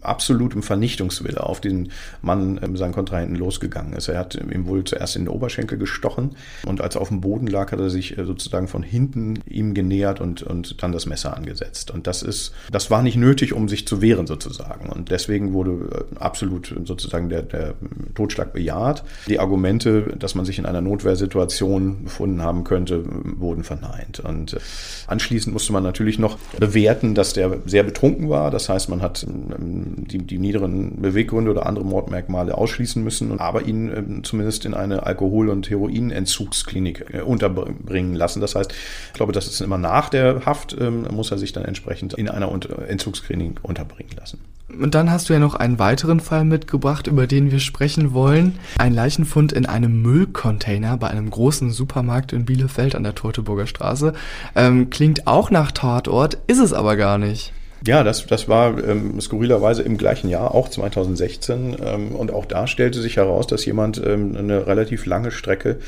absolutem 0.00 0.62
Vernichtungswille 0.62 1.42
auf 1.42 1.60
den 1.60 1.90
Mann, 2.22 2.58
seinen 2.74 2.92
Kontrahenten, 2.92 3.36
losgegangen 3.36 3.92
ist. 3.92 4.08
Er 4.08 4.18
hat 4.18 4.34
ihm 4.34 4.66
wohl 4.66 4.84
zuerst 4.84 5.16
in 5.16 5.24
den 5.24 5.28
Oberschenkel 5.28 5.76
gestochen 5.76 6.36
und 6.64 6.80
als 6.80 6.94
er 6.94 7.02
auf 7.02 7.08
dem 7.08 7.20
Boden 7.20 7.46
lag, 7.46 7.72
hat 7.72 7.80
er 7.80 7.90
sich 7.90 8.16
sozusagen 8.16 8.68
von 8.68 8.82
hinten 8.82 9.40
ihm 9.46 9.74
genähert 9.74 10.20
und, 10.20 10.42
und 10.42 10.82
dann 10.82 10.92
das 10.92 11.06
Messer 11.06 11.36
angesetzt. 11.36 11.90
Und 11.90 12.06
das 12.06 12.22
ist, 12.22 12.52
das 12.72 12.90
war 12.90 13.02
nicht 13.02 13.16
nötig, 13.16 13.52
um 13.52 13.68
sich 13.68 13.86
zu 13.86 14.00
wehren 14.00 14.26
sozusagen. 14.26 14.88
Und 14.88 15.10
deswegen 15.10 15.52
wurde 15.52 16.06
absolut 16.18 16.74
sozusagen 16.84 17.28
der, 17.28 17.42
der 17.42 17.74
Totschlag 18.14 18.52
bejaht. 18.52 19.04
Die 19.28 19.38
Argumente, 19.38 20.14
dass 20.18 20.34
man 20.34 20.44
sich 20.44 20.58
in 20.58 20.66
einer 20.66 20.80
Notwehrsituation 20.80 22.04
befunden 22.04 22.42
haben 22.42 22.64
könnte, 22.64 23.04
wurden 23.06 23.64
verneint. 23.64 24.20
Und 24.20 24.54
äh, 24.54 24.58
anschließend 25.06 25.52
musste 25.52 25.72
man 25.72 25.82
natürlich 25.82 26.18
noch 26.18 26.38
bewerten, 26.58 27.14
dass 27.14 27.32
der 27.32 27.58
sehr 27.66 27.82
betrunken 27.82 28.28
war. 28.28 28.50
Das 28.50 28.68
heißt, 28.68 28.88
man 28.88 29.02
hat 29.02 29.24
ähm, 29.24 30.06
die, 30.06 30.18
die 30.18 30.38
niederen 30.38 31.00
Beweggründe 31.00 31.50
oder 31.50 31.66
andere 31.66 31.84
Mordmerkmale 31.84 32.56
ausschließen 32.56 33.02
müssen, 33.02 33.38
aber 33.38 33.62
ihn 33.62 33.90
ähm, 33.94 34.24
zumindest 34.24 34.64
in 34.64 34.74
eine 34.74 35.04
Alkohol- 35.04 35.48
und 35.48 35.68
Heroinentzugsklinik 35.68 37.06
äh, 37.12 37.20
unterbringen 37.20 38.14
lassen. 38.14 38.40
Das 38.40 38.54
heißt, 38.54 38.72
ich 38.72 39.12
glaube, 39.12 39.32
das 39.32 39.46
ist 39.46 39.60
immer 39.60 39.78
nach 39.78 40.08
der 40.08 40.46
Haft, 40.46 40.76
ähm, 40.78 41.06
muss 41.10 41.30
er 41.30 41.38
sich 41.38 41.52
dann 41.52 41.64
entsprechend 41.64 42.14
in 42.14 42.28
einer 42.28 42.50
Entzugsklinik 42.88 43.58
unterbringen 43.62 44.12
lassen. 44.18 44.38
Und 44.68 44.94
dann 44.94 45.10
hast 45.10 45.28
du 45.28 45.32
ja 45.32 45.38
noch 45.38 45.54
einen 45.54 45.78
weiteren 45.78 46.18
Fall 46.20 46.44
mitgebracht, 46.44 47.06
über 47.06 47.26
den 47.26 47.52
wir 47.52 47.60
sprechen 47.66 48.14
wollen. 48.14 48.58
Ein 48.78 48.94
Leichenfund 48.94 49.52
in 49.52 49.66
einem 49.66 50.00
Müllcontainer 50.00 50.96
bei 50.96 51.08
einem 51.08 51.28
großen 51.28 51.70
Supermarkt 51.70 52.32
in 52.32 52.46
Bielefeld 52.46 52.94
an 52.94 53.02
der 53.02 53.14
Teutoburger 53.14 53.66
Straße. 53.66 54.14
Ähm, 54.54 54.88
klingt 54.88 55.26
auch 55.26 55.50
nach 55.50 55.72
Tatort, 55.72 56.38
ist 56.46 56.60
es 56.60 56.72
aber 56.72 56.96
gar 56.96 57.18
nicht. 57.18 57.52
Ja, 57.86 58.02
das, 58.02 58.26
das 58.26 58.48
war 58.48 58.82
ähm, 58.82 59.20
skurrilerweise 59.20 59.82
im 59.82 59.98
gleichen 59.98 60.28
Jahr, 60.28 60.54
auch 60.54 60.68
2016. 60.68 61.76
Ähm, 61.84 62.12
und 62.16 62.32
auch 62.32 62.46
da 62.46 62.66
stellte 62.66 63.00
sich 63.00 63.16
heraus, 63.16 63.46
dass 63.46 63.64
jemand 63.64 64.02
ähm, 64.04 64.34
eine 64.36 64.66
relativ 64.66 65.06
lange 65.06 65.30
Strecke 65.30 65.78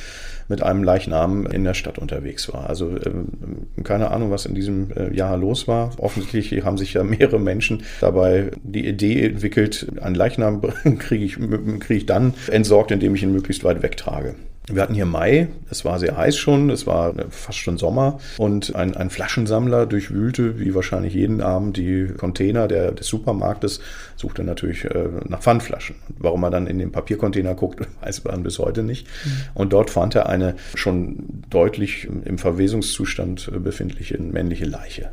mit 0.49 0.63
einem 0.63 0.83
Leichnam 0.83 1.47
in 1.47 1.65
der 1.65 1.75
Stadt 1.75 1.99
unterwegs 1.99 2.53
war. 2.53 2.69
Also 2.69 2.91
ähm, 2.91 3.85
keine 3.85 4.11
Ahnung, 4.11 4.31
was 4.31 4.47
in 4.47 4.55
diesem 4.55 4.91
äh, 4.93 5.15
Jahr 5.15 5.37
los 5.37 5.69
war. 5.69 5.91
Offensichtlich 5.99 6.65
haben 6.65 6.79
sich 6.79 6.95
ja 6.95 7.05
mehrere 7.05 7.39
Menschen 7.39 7.83
dabei 8.01 8.51
die 8.63 8.87
Idee 8.87 9.27
entwickelt, 9.27 9.87
einen 10.01 10.15
Leichnam 10.15 10.61
kriege 10.99 11.25
ich, 11.25 11.39
krieg 11.81 11.99
ich 11.99 12.07
dann 12.07 12.35
entsorgt, 12.51 12.91
indem 12.91 13.15
ich 13.15 13.23
ihn 13.23 13.33
möglichst 13.33 13.65
weit 13.65 13.83
wegtrage. 13.83 14.35
Wir 14.71 14.83
hatten 14.83 14.95
hier 14.95 15.07
Mai, 15.07 15.49
es 15.71 15.85
war 15.85 15.99
sehr 15.99 16.17
heiß 16.17 16.37
schon, 16.37 16.71
es 16.71 16.87
war 16.87 17.15
fast 17.31 17.59
schon 17.59 17.79
Sommer 17.79 18.19
und 18.37 18.75
ein, 18.75 18.97
ein 18.97 19.11
Flaschensammler 19.11 19.87
durchwühlte, 19.87 20.59
wie 20.59 20.75
wahrscheinlich 20.75 21.15
jeden 21.15 21.41
Abend, 21.41 21.77
die 21.77 22.09
Container 22.17 22.69
der, 22.69 22.93
des 22.93 23.07
Supermarktes, 23.07 23.81
suchte 24.17 24.45
natürlich 24.45 24.85
äh, 24.85 25.09
nach 25.27 25.41
Pfandflaschen. 25.41 25.97
Warum 26.19 26.43
er 26.43 26.51
dann 26.51 26.67
in 26.67 26.79
den 26.79 26.93
Papiercontainer 26.93 27.55
guckt, 27.55 27.87
weiß 28.03 28.25
man 28.25 28.43
bis 28.43 28.59
heute 28.59 28.83
nicht. 28.83 29.07
Mhm. 29.07 29.31
Und 29.55 29.73
dort 29.73 29.91
fand 29.91 30.15
er 30.15 30.29
eine 30.29 30.57
schon 30.75 31.43
deutlich 31.51 32.09
im 32.25 32.39
Verwesungszustand 32.39 33.51
befindliche 33.63 34.19
männliche 34.21 34.65
Leiche. 34.65 35.11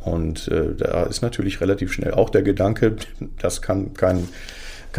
Und 0.00 0.48
äh, 0.48 0.74
da 0.76 1.04
ist 1.04 1.22
natürlich 1.22 1.60
relativ 1.60 1.92
schnell 1.92 2.12
auch 2.12 2.30
der 2.30 2.42
Gedanke, 2.42 2.96
das 3.38 3.62
kann 3.62 3.94
kein 3.94 4.28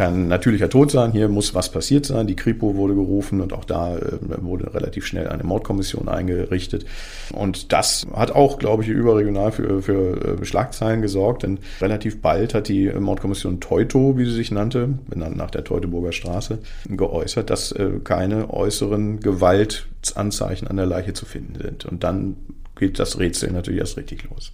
kann 0.00 0.28
natürlicher 0.28 0.70
Tod 0.70 0.90
sein, 0.90 1.12
hier 1.12 1.28
muss 1.28 1.54
was 1.54 1.70
passiert 1.70 2.06
sein. 2.06 2.26
Die 2.26 2.34
Kripo 2.34 2.74
wurde 2.74 2.94
gerufen 2.94 3.42
und 3.42 3.52
auch 3.52 3.66
da 3.66 3.98
äh, 3.98 4.18
wurde 4.38 4.72
relativ 4.72 5.04
schnell 5.04 5.28
eine 5.28 5.44
Mordkommission 5.44 6.08
eingerichtet. 6.08 6.86
Und 7.34 7.70
das 7.74 8.06
hat 8.14 8.30
auch, 8.30 8.58
glaube 8.58 8.82
ich, 8.82 8.88
überregional 8.88 9.52
für, 9.52 9.82
für 9.82 10.40
äh, 10.40 10.44
Schlagzeilen 10.46 11.02
gesorgt, 11.02 11.42
denn 11.42 11.58
relativ 11.82 12.22
bald 12.22 12.54
hat 12.54 12.68
die 12.68 12.90
Mordkommission 12.90 13.60
Teuto, 13.60 14.16
wie 14.16 14.24
sie 14.24 14.32
sich 14.32 14.50
nannte, 14.50 14.88
benannt 15.06 15.36
nach 15.36 15.50
der 15.50 15.64
Teutoburger 15.64 16.12
Straße, 16.12 16.60
geäußert, 16.88 17.50
dass 17.50 17.70
äh, 17.72 17.90
keine 18.02 18.48
äußeren 18.48 19.20
Gewalt 19.20 19.86
Anzeichen 20.14 20.66
an 20.66 20.76
der 20.78 20.86
Leiche 20.86 21.12
zu 21.12 21.26
finden 21.26 21.60
sind. 21.60 21.84
Und 21.84 22.04
dann 22.04 22.36
geht 22.80 22.98
das 22.98 23.18
Rätsel 23.18 23.52
natürlich 23.52 23.80
erst 23.80 23.96
richtig 23.96 24.24
los. 24.28 24.52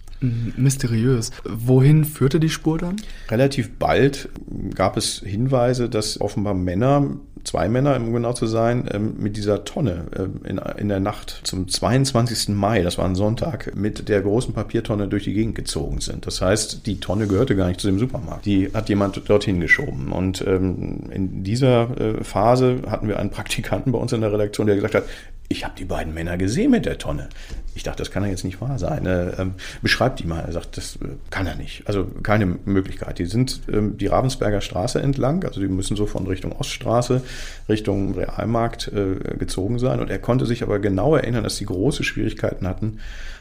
Mysteriös. 0.57 1.31
Wohin 1.45 2.05
führte 2.05 2.39
die 2.39 2.49
Spur 2.49 2.77
dann? 2.77 2.97
Relativ 3.29 3.71
bald 3.79 4.29
gab 4.75 4.97
es 4.97 5.21
Hinweise, 5.25 5.89
dass 5.89 6.21
offenbar 6.21 6.53
Männer, 6.53 7.17
zwei 7.43 7.69
Männer, 7.69 7.95
um 7.95 8.11
genau 8.13 8.33
zu 8.33 8.45
sein, 8.45 8.89
ähm, 8.91 9.15
mit 9.17 9.37
dieser 9.37 9.63
Tonne 9.63 10.07
ähm, 10.17 10.41
in, 10.43 10.57
in 10.57 10.89
der 10.89 10.99
Nacht 10.99 11.41
zum 11.43 11.67
22. 11.67 12.49
Mai, 12.49 12.81
das 12.81 12.97
war 12.97 13.05
ein 13.05 13.15
Sonntag, 13.15 13.75
mit 13.75 14.09
der 14.09 14.21
großen 14.21 14.53
Papiertonne 14.53 15.07
durch 15.07 15.23
die 15.23 15.33
Gegend 15.33 15.55
gezogen 15.55 16.01
sind. 16.01 16.27
Das 16.27 16.41
heißt, 16.41 16.85
die 16.85 16.99
Tonne 16.99 17.27
gehörte 17.27 17.55
gar 17.55 17.67
nicht 17.67 17.79
zu 17.79 17.87
dem 17.87 17.99
Supermarkt. 17.99 18.45
Die 18.45 18.71
hat 18.73 18.89
jemand 18.89 19.29
dorthin 19.29 19.61
geschoben. 19.61 20.11
Und 20.11 20.43
ähm, 20.45 21.09
in 21.11 21.43
dieser 21.43 21.97
äh, 21.99 22.23
Phase 22.23 22.81
hatten 22.89 23.07
wir 23.07 23.19
einen 23.19 23.29
Praktikanten 23.29 23.93
bei 23.93 23.99
uns 23.99 24.11
in 24.11 24.21
der 24.21 24.33
Redaktion, 24.33 24.67
der 24.67 24.75
gesagt 24.75 24.95
hat, 24.95 25.03
ich 25.49 25.63
habe 25.63 25.75
die 25.77 25.85
beiden 25.85 26.13
Männer 26.13 26.37
gesehen 26.37 26.71
mit 26.71 26.85
der 26.85 26.97
Tonne. 26.97 27.29
Ich 27.73 27.83
dachte, 27.83 27.99
das 27.99 28.11
kann 28.11 28.23
ja 28.23 28.29
jetzt 28.29 28.43
nicht 28.43 28.59
wahr 28.59 28.79
sein. 28.79 29.05
Äh, 29.05 29.29
ähm, 29.41 29.53
beschreibt 29.81 30.19
die 30.19 30.25
mal. 30.25 30.43
Er 30.45 30.51
sagt, 30.51 30.75
das 30.75 30.97
äh, 30.97 31.07
kann 31.29 31.47
er 31.47 31.55
nicht. 31.55 31.87
Also 31.87 32.05
keine 32.23 32.57
Möglichkeit. 32.65 33.19
Die 33.19 33.25
sind 33.25 33.61
ähm, 33.71 33.97
die 33.97 34.07
Ravensberger 34.07 34.61
Straße 34.61 34.99
entlang, 34.99 35.45
also 35.45 35.61
die 35.61 35.67
müssen 35.67 35.95
so 35.95 36.05
von 36.05 36.27
Richtung 36.27 36.51
Oststraße, 36.51 37.21
Richtung 37.69 38.15
Realmarkt 38.15 38.91
äh, 38.93 39.37
gezogen 39.37 39.79
sein. 39.79 40.01
Und 40.01 40.09
er 40.09 40.19
konnte 40.19 40.45
sich 40.45 40.63
aber 40.63 40.79
genau 40.79 41.15
erinnern, 41.15 41.43
dass 41.43 41.55
sie 41.55 41.65
große 41.65 42.03
Schwierigkeiten 42.03 42.67
hatten, 42.67 42.99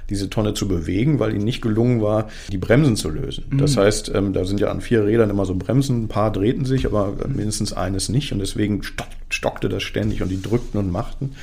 diese 0.09 0.31
Tonne 0.31 0.55
zu 0.55 0.69
bewegen, 0.69 1.19
weil 1.19 1.35
ihnen 1.35 1.45
nicht 1.45 1.62
gelungen 1.62 2.01
war, 2.03 2.29
die 2.53 2.59
Bremsen 2.59 2.95
zu 2.95 3.11
lösen. 3.11 3.47
Mhm. 3.51 3.59
Das 3.59 3.77
heißt, 3.77 4.12
ähm, 4.14 4.33
da 4.33 4.45
sind 4.45 4.61
ja 4.61 4.71
an 4.71 4.81
vier 4.81 5.05
Rädern 5.05 5.31
immer 5.31 5.45
so 5.45 5.57
Bremsen, 5.57 6.05
ein 6.05 6.09
paar 6.09 6.31
drehten 6.31 6.64
sich, 6.64 6.87
aber 6.87 7.14
mindestens 7.27 7.73
eines 7.73 8.09
nicht. 8.09 8.33
Und 8.33 8.38
deswegen 8.38 8.83
stockte 9.29 9.69
das 9.69 9.83
ständig 9.83 10.23
und 10.23 10.29
die 10.29 10.40
drückten 10.40 10.79
und 10.79 10.92
machten. 10.92 11.35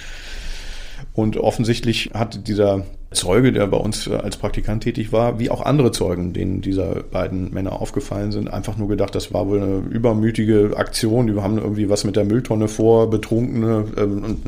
Und 1.14 1.38
offensichtlich 1.38 2.10
hat 2.14 2.48
dieser 2.48 2.86
Zeuge, 3.12 3.52
der 3.52 3.68
bei 3.68 3.78
uns 3.78 4.08
als 4.10 4.38
Praktikant 4.38 4.84
tätig 4.84 5.12
war, 5.12 5.40
wie 5.40 5.52
auch 5.52 5.62
andere 5.62 5.92
Zeugen, 5.92 6.34
denen 6.34 6.62
dieser 6.62 7.04
beiden 7.04 7.54
Männer 7.54 7.80
aufgefallen 7.80 8.32
sind, 8.32 8.52
einfach 8.52 8.78
nur 8.78 8.88
gedacht, 8.88 9.14
das 9.14 9.32
war 9.32 9.48
wohl 9.48 9.62
eine 9.62 9.78
übermütige 9.92 10.76
Aktion, 10.76 11.28
die 11.28 11.40
haben 11.40 11.60
irgendwie 11.60 11.90
was 11.90 12.04
mit 12.04 12.16
der 12.16 12.26
Mülltonne 12.26 12.68
vor, 12.68 13.12
Betrunkene, 13.12 13.86
ähm, 13.98 14.24
und 14.24 14.42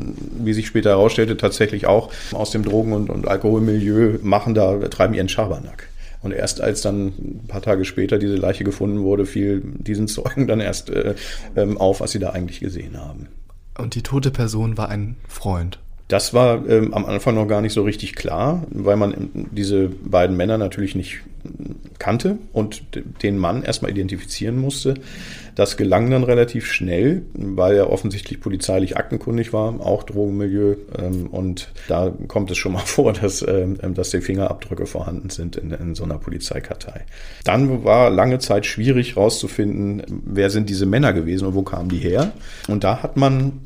wie 0.44 0.52
sich 0.52 0.66
später 0.66 0.90
herausstellte, 0.90 1.36
tatsächlich 1.36 1.86
auch 1.86 2.10
aus 2.32 2.50
dem 2.50 2.64
Drogen- 2.64 2.92
und, 2.92 3.10
und 3.10 3.28
Alkoholmilieu 3.28 4.18
machen 4.22 4.54
da, 4.54 4.76
treiben 4.88 5.14
ihren 5.14 5.28
Schabernack. 5.28 5.88
Und 6.22 6.32
erst 6.32 6.60
als 6.60 6.80
dann 6.80 7.06
ein 7.06 7.44
paar 7.46 7.62
Tage 7.62 7.84
später 7.84 8.18
diese 8.18 8.34
Leiche 8.34 8.64
gefunden 8.64 9.02
wurde, 9.02 9.26
fiel 9.26 9.62
diesen 9.64 10.08
Zeugen 10.08 10.48
dann 10.48 10.58
erst 10.58 10.90
äh, 10.90 11.14
ähm, 11.54 11.78
auf, 11.78 12.00
was 12.00 12.10
sie 12.10 12.18
da 12.18 12.30
eigentlich 12.30 12.58
gesehen 12.58 12.98
haben. 12.98 13.28
Und 13.78 13.94
die 13.94 14.02
tote 14.02 14.32
Person 14.32 14.76
war 14.76 14.88
ein 14.88 15.16
Freund. 15.28 15.78
Das 16.08 16.34
war 16.34 16.68
ähm, 16.68 16.94
am 16.94 17.04
Anfang 17.04 17.34
noch 17.34 17.46
gar 17.46 17.60
nicht 17.60 17.72
so 17.72 17.82
richtig 17.82 18.14
klar, 18.14 18.62
weil 18.70 18.96
man 18.96 19.30
diese 19.50 19.88
beiden 19.88 20.36
Männer 20.36 20.56
natürlich 20.56 20.94
nicht 20.94 21.20
kannte 21.98 22.38
und 22.52 22.82
den 23.22 23.38
Mann 23.38 23.62
erstmal 23.62 23.90
identifizieren 23.90 24.58
musste. 24.58 24.94
Das 25.54 25.78
gelang 25.78 26.10
dann 26.10 26.22
relativ 26.22 26.66
schnell, 26.66 27.22
weil 27.32 27.76
er 27.76 27.90
offensichtlich 27.90 28.40
polizeilich 28.40 28.98
aktenkundig 28.98 29.54
war, 29.54 29.80
auch 29.80 30.02
Drogenmilieu. 30.02 30.76
Ähm, 30.98 31.28
und 31.28 31.72
da 31.88 32.12
kommt 32.28 32.50
es 32.50 32.58
schon 32.58 32.72
mal 32.72 32.78
vor, 32.84 33.14
dass, 33.14 33.44
ähm, 33.46 33.78
dass 33.94 34.10
die 34.10 34.20
Fingerabdrücke 34.20 34.84
vorhanden 34.84 35.30
sind 35.30 35.56
in, 35.56 35.70
in 35.70 35.94
so 35.94 36.04
einer 36.04 36.18
Polizeikartei. 36.18 37.06
Dann 37.44 37.84
war 37.84 38.10
lange 38.10 38.38
Zeit 38.38 38.66
schwierig 38.66 39.16
herauszufinden, 39.16 40.02
wer 40.26 40.50
sind 40.50 40.68
diese 40.68 40.84
Männer 40.84 41.12
gewesen 41.12 41.46
und 41.46 41.54
wo 41.54 41.62
kamen 41.62 41.88
die 41.88 41.98
her. 41.98 42.32
Und 42.68 42.84
da 42.84 43.02
hat 43.02 43.16
man, 43.16 43.60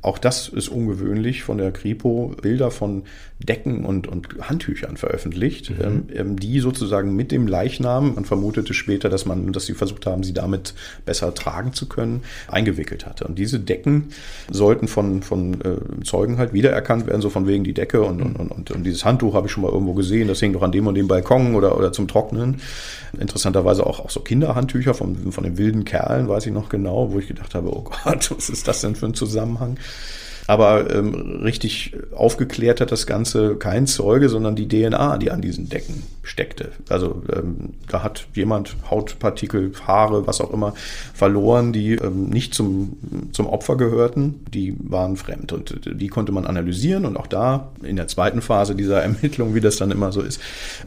auch 0.00 0.16
das 0.18 0.48
ist 0.48 0.68
ungewöhnlich, 0.68 1.42
von 1.42 1.58
der 1.58 1.70
Kripo 1.70 2.34
Bilder 2.40 2.70
von 2.70 3.02
Decken 3.38 3.84
und, 3.84 4.06
und 4.06 4.28
Handtüchern 4.40 4.96
veröffentlicht, 4.96 5.70
mhm. 5.70 6.08
ähm, 6.14 6.38
die 6.38 6.60
sozusagen 6.60 7.14
mit 7.16 7.32
dem 7.32 7.46
Leichnam, 7.46 8.14
man 8.14 8.24
vermutete 8.24 8.74
später, 8.74 9.08
dass 9.08 9.26
man, 9.26 9.52
dass 9.52 9.66
sie 9.66 9.74
versucht 9.74 10.06
haben, 10.06 10.22
sie 10.22 10.32
damit 10.32 10.74
besser 11.04 11.34
tragen 11.34 11.72
zu 11.72 11.86
können, 11.86 12.22
eingewickelt 12.48 13.06
hatte. 13.06 13.24
Und 13.24 13.38
diese 13.38 13.58
Decken 13.58 14.10
sollten 14.50 14.88
von, 14.88 15.22
von 15.22 15.60
äh, 15.62 16.04
Zeugen 16.04 16.38
halt 16.38 16.52
wiedererkannt 16.52 17.06
werden, 17.06 17.20
so 17.20 17.30
von 17.30 17.46
wegen 17.46 17.64
die 17.64 17.74
Decke 17.74 18.02
und, 18.02 18.22
und, 18.22 18.36
und, 18.36 18.70
und 18.70 18.84
dieses 18.84 19.04
Handtuch 19.04 19.34
habe 19.34 19.46
ich 19.46 19.52
schon 19.52 19.62
mal 19.62 19.72
irgendwo 19.72 19.94
gesehen, 19.94 20.28
das 20.28 20.40
hing 20.40 20.52
doch 20.52 20.62
an 20.62 20.72
dem 20.72 20.86
und 20.86 20.94
dem 20.94 21.08
Balkon 21.08 21.54
oder, 21.54 21.76
oder 21.76 21.92
zum 21.92 22.08
Trocknen. 22.08 22.60
Interessanterweise 23.18 23.86
auch, 23.86 24.00
auch 24.00 24.10
so 24.10 24.20
Kinderhandtücher 24.20 24.94
von, 24.94 25.32
von 25.32 25.44
den 25.44 25.58
wilden 25.58 25.84
Kerlen, 25.84 26.28
weiß 26.28 26.46
ich 26.46 26.52
noch 26.52 26.68
genau, 26.68 27.12
wo 27.12 27.18
ich 27.18 27.28
gedacht 27.28 27.54
habe, 27.54 27.74
oh 27.74 27.82
Gott, 27.82 28.30
was 28.36 28.48
ist 28.50 28.68
das 28.68 28.80
denn 28.82 28.94
für 28.94 29.06
ein 29.06 29.14
Zusammenhang? 29.14 29.78
Aber 30.46 30.94
ähm, 30.94 31.40
richtig 31.42 31.96
aufgeklärt 32.14 32.80
hat 32.80 32.92
das 32.92 33.06
Ganze 33.06 33.56
kein 33.56 33.86
Zeuge, 33.86 34.28
sondern 34.28 34.54
die 34.54 34.68
DNA, 34.68 35.18
die 35.18 35.30
an 35.30 35.40
diesen 35.40 35.68
Decken 35.68 36.04
steckte. 36.22 36.70
Also 36.88 37.22
ähm, 37.32 37.74
da 37.88 38.02
hat 38.02 38.26
jemand 38.34 38.76
Hautpartikel, 38.90 39.72
Haare, 39.86 40.26
was 40.26 40.40
auch 40.40 40.52
immer, 40.52 40.74
verloren, 41.14 41.72
die 41.72 41.94
ähm, 41.94 42.28
nicht 42.30 42.54
zum, 42.54 42.96
zum 43.32 43.46
Opfer 43.46 43.76
gehörten. 43.76 44.44
Die 44.52 44.76
waren 44.78 45.16
fremd 45.16 45.52
und 45.52 45.80
die 45.84 46.08
konnte 46.08 46.32
man 46.32 46.46
analysieren. 46.46 47.06
Und 47.06 47.16
auch 47.16 47.26
da, 47.26 47.72
in 47.82 47.96
der 47.96 48.08
zweiten 48.08 48.42
Phase 48.42 48.74
dieser 48.74 49.02
Ermittlung, 49.06 49.54
wie 49.54 49.60
das 49.60 49.76
dann 49.76 49.90
immer 49.90 50.12
so 50.12 50.20
ist, 50.20 50.40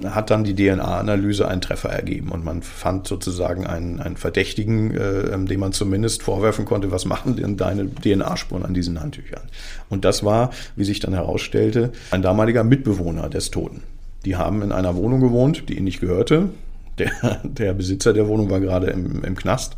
hat 0.03 0.29
dann 0.29 0.43
die 0.43 0.55
DNA-Analyse 0.55 1.47
einen 1.47 1.61
Treffer 1.61 1.89
ergeben. 1.89 2.29
Und 2.29 2.45
man 2.45 2.61
fand 2.61 3.07
sozusagen 3.07 3.67
einen, 3.67 3.99
einen 3.99 4.17
Verdächtigen, 4.17 4.95
äh, 4.95 5.45
dem 5.45 5.59
man 5.59 5.73
zumindest 5.73 6.23
vorwerfen 6.23 6.65
konnte, 6.65 6.91
was 6.91 7.05
machen 7.05 7.35
denn 7.35 7.57
deine 7.57 7.89
DNA-Spuren 7.89 8.63
an 8.63 8.73
diesen 8.73 8.99
Handtüchern? 8.99 9.48
Und 9.89 10.05
das 10.05 10.23
war, 10.23 10.51
wie 10.75 10.85
sich 10.85 10.99
dann 10.99 11.13
herausstellte, 11.13 11.91
ein 12.11 12.21
damaliger 12.21 12.63
Mitbewohner 12.63 13.29
des 13.29 13.51
Toten. 13.51 13.83
Die 14.25 14.35
haben 14.35 14.61
in 14.61 14.71
einer 14.71 14.95
Wohnung 14.95 15.21
gewohnt, 15.21 15.69
die 15.69 15.75
ihnen 15.75 15.85
nicht 15.85 16.01
gehörte. 16.01 16.49
Der, 16.99 17.39
der 17.43 17.73
Besitzer 17.73 18.11
der 18.11 18.27
Wohnung 18.27 18.49
war 18.49 18.59
gerade 18.59 18.87
im, 18.87 19.23
im 19.23 19.35
Knast 19.35 19.77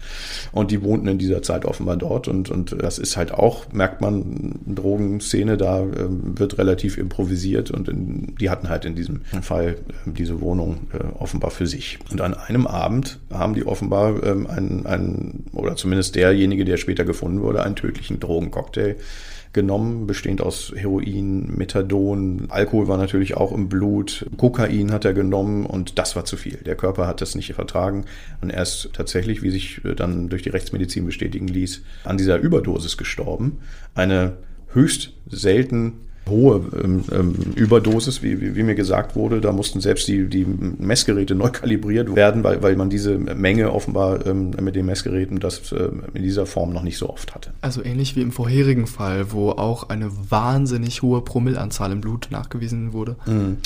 und 0.51 0.71
die 0.71 0.81
wohnten 0.81 1.07
in 1.07 1.19
dieser 1.19 1.43
Zeit 1.43 1.65
offenbar 1.65 1.95
dort. 1.95 2.27
Und, 2.27 2.49
und 2.49 2.75
das 2.81 2.97
ist 2.97 3.15
halt 3.15 3.31
auch, 3.31 3.71
merkt 3.71 4.01
man, 4.01 4.55
Drogenszene, 4.65 5.55
da 5.55 5.81
äh, 5.81 6.07
wird 6.09 6.57
relativ 6.57 6.97
improvisiert 6.97 7.69
und 7.69 7.87
in, 7.89 8.35
die 8.39 8.49
hatten 8.49 8.69
halt 8.69 8.85
in 8.85 8.95
diesem 8.95 9.21
Fall 9.43 9.77
äh, 10.07 10.11
diese 10.11 10.41
Wohnung 10.41 10.87
äh, 10.93 11.03
offenbar 11.19 11.51
für 11.51 11.67
sich. 11.67 11.99
Und 12.11 12.21
an 12.21 12.33
einem 12.33 12.65
Abend 12.65 13.19
haben 13.31 13.53
die 13.53 13.67
offenbar 13.67 14.23
ähm, 14.23 14.47
einen, 14.47 14.87
einen, 14.87 15.45
oder 15.53 15.75
zumindest 15.75 16.15
derjenige, 16.15 16.65
der 16.65 16.77
später 16.77 17.05
gefunden 17.05 17.41
wurde, 17.41 17.61
einen 17.61 17.75
tödlichen 17.75 18.19
Drogencocktail 18.19 18.95
genommen, 19.53 20.07
bestehend 20.07 20.41
aus 20.41 20.73
Heroin, 20.75 21.55
Methadon, 21.57 22.47
Alkohol 22.49 22.87
war 22.87 22.97
natürlich 22.97 23.35
auch 23.35 23.51
im 23.51 23.67
Blut, 23.67 24.25
Kokain 24.37 24.91
hat 24.91 25.05
er 25.05 25.13
genommen 25.13 25.65
und 25.65 25.99
das 25.99 26.15
war 26.15 26.25
zu 26.25 26.37
viel. 26.37 26.57
Der 26.57 26.75
Körper 26.75 27.07
hat 27.07 27.21
das 27.21 27.35
nicht 27.35 27.53
vertragen 27.53 28.05
und 28.41 28.49
er 28.49 28.63
ist 28.63 28.89
tatsächlich, 28.93 29.41
wie 29.41 29.49
sich 29.49 29.81
dann 29.97 30.29
durch 30.29 30.43
die 30.43 30.49
Rechtsmedizin 30.49 31.05
bestätigen 31.05 31.47
ließ, 31.47 31.81
an 32.05 32.17
dieser 32.17 32.37
Überdosis 32.37 32.97
gestorben. 32.97 33.59
Eine 33.93 34.37
höchst 34.73 35.13
selten 35.29 35.99
hohe 36.29 36.61
ähm, 36.83 37.03
ähm, 37.11 37.35
Überdosis, 37.55 38.21
wie, 38.21 38.39
wie, 38.41 38.55
wie, 38.55 38.63
mir 38.63 38.75
gesagt 38.75 39.15
wurde. 39.15 39.41
Da 39.41 39.51
mussten 39.51 39.81
selbst 39.81 40.07
die, 40.07 40.27
die 40.27 40.45
Messgeräte 40.45 41.35
neu 41.35 41.49
kalibriert 41.49 42.15
werden, 42.15 42.43
weil, 42.43 42.61
weil 42.61 42.75
man 42.75 42.89
diese 42.89 43.17
Menge 43.17 43.71
offenbar 43.71 44.25
ähm, 44.25 44.51
mit 44.61 44.75
den 44.75 44.85
Messgeräten 44.85 45.39
das 45.39 45.71
äh, 45.71 45.89
in 46.13 46.23
dieser 46.23 46.45
Form 46.45 46.73
noch 46.73 46.83
nicht 46.83 46.97
so 46.97 47.09
oft 47.09 47.33
hatte. 47.33 47.51
Also 47.61 47.83
ähnlich 47.83 48.15
wie 48.15 48.21
im 48.21 48.31
vorherigen 48.31 48.87
Fall, 48.87 49.31
wo 49.31 49.51
auch 49.51 49.89
eine 49.89 50.11
wahnsinnig 50.29 51.01
hohe 51.01 51.21
Promillanzahl 51.21 51.91
im 51.91 52.01
Blut 52.01 52.27
nachgewiesen 52.31 52.93
wurde. 52.93 53.15
Mhm. 53.25 53.57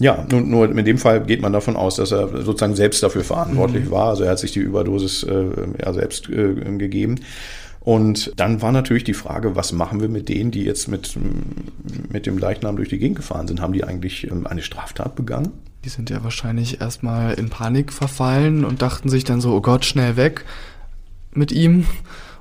Ja, 0.00 0.24
nur, 0.30 0.40
nur 0.40 0.78
in 0.78 0.84
dem 0.84 0.96
Fall 0.96 1.20
geht 1.20 1.42
man 1.42 1.52
davon 1.52 1.76
aus, 1.76 1.96
dass 1.96 2.10
er 2.10 2.28
sozusagen 2.42 2.74
selbst 2.74 3.02
dafür 3.02 3.22
verantwortlich 3.22 3.84
mhm. 3.84 3.90
war. 3.90 4.08
Also 4.08 4.24
er 4.24 4.30
hat 4.30 4.38
sich 4.38 4.50
die 4.50 4.60
Überdosis 4.60 5.24
äh, 5.24 5.44
ja, 5.78 5.92
selbst 5.92 6.30
äh, 6.30 6.54
gegeben. 6.78 7.16
Und 7.80 8.32
dann 8.36 8.60
war 8.60 8.72
natürlich 8.72 9.04
die 9.04 9.14
Frage, 9.14 9.56
was 9.56 9.72
machen 9.72 10.00
wir 10.00 10.08
mit 10.08 10.28
denen, 10.28 10.50
die 10.50 10.64
jetzt 10.64 10.86
mit, 10.86 11.18
mit 12.10 12.26
dem 12.26 12.36
Leichnam 12.36 12.76
durch 12.76 12.90
die 12.90 12.98
Gegend 12.98 13.16
gefahren 13.16 13.48
sind? 13.48 13.62
Haben 13.62 13.72
die 13.72 13.84
eigentlich 13.84 14.30
ähm, 14.30 14.46
eine 14.46 14.60
Straftat 14.60 15.16
begangen? 15.16 15.52
Die 15.84 15.88
sind 15.88 16.10
ja 16.10 16.22
wahrscheinlich 16.22 16.82
erstmal 16.82 17.32
in 17.34 17.48
Panik 17.48 17.90
verfallen 17.92 18.66
und 18.66 18.82
dachten 18.82 19.08
sich 19.08 19.24
dann 19.24 19.40
so, 19.40 19.54
oh 19.54 19.62
Gott, 19.62 19.86
schnell 19.86 20.16
weg 20.16 20.44
mit 21.32 21.52
ihm. 21.52 21.86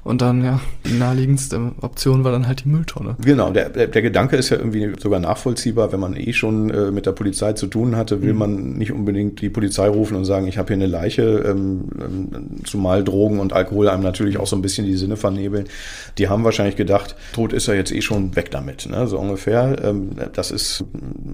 Und 0.10 0.24
dann, 0.24 0.44
ja, 0.44 0.60
die 0.88 0.98
naheliegendste 0.98 1.72
Option 1.82 2.24
war 2.24 2.32
dann 2.32 2.48
halt 2.48 2.64
die 2.64 2.68
Mülltonne. 2.68 3.16
Genau, 3.24 3.52
der, 3.52 3.70
der, 3.70 4.02
Gedanke 4.02 4.38
ist 4.38 4.50
ja 4.50 4.58
irgendwie 4.58 4.92
sogar 5.00 5.20
nachvollziehbar. 5.20 5.92
Wenn 5.92 6.00
man 6.00 6.18
eh 6.18 6.34
schon 6.34 6.72
äh, 6.72 6.90
mit 6.90 7.06
der 7.06 7.12
Polizei 7.12 7.54
zu 7.54 7.68
tun 7.68 7.96
hatte, 7.96 8.24
will 8.24 8.34
mhm. 8.34 8.40
man 8.40 8.74
nicht 8.74 8.92
unbedingt 8.92 9.40
die 9.40 9.52
Polizei 9.52 9.88
rufen 9.88 10.18
und 10.18 10.26
sagen, 10.26 10.48
ich 10.48 10.58
habe 10.58 10.70
hier 10.70 10.78
eine 10.78 10.88
Leiche, 10.88 11.44
ähm, 11.46 11.90
ähm, 12.02 12.64
zumal 12.64 13.04
Drogen 13.04 13.40
und 13.40 13.54
Alkohol 13.54 13.88
einem 13.88 14.02
natürlich 14.02 14.40
auch 14.40 14.48
so 14.48 14.56
ein 14.56 14.64
bisschen 14.64 14.88
die 14.88 14.96
Sinne 14.96 15.16
vernebeln. 15.16 15.66
Die 16.18 16.28
haben 16.28 16.44
wahrscheinlich 16.44 16.76
gedacht, 16.76 17.16
tot 17.32 17.54
ist 17.54 17.68
er 17.68 17.76
jetzt 17.76 17.92
eh 17.92 18.02
schon 18.02 18.36
weg 18.36 18.50
damit, 18.50 18.90
ne? 18.90 19.06
so 19.06 19.20
ungefähr. 19.20 19.76
Ähm, 19.84 20.10
das 20.34 20.50
ist 20.50 20.86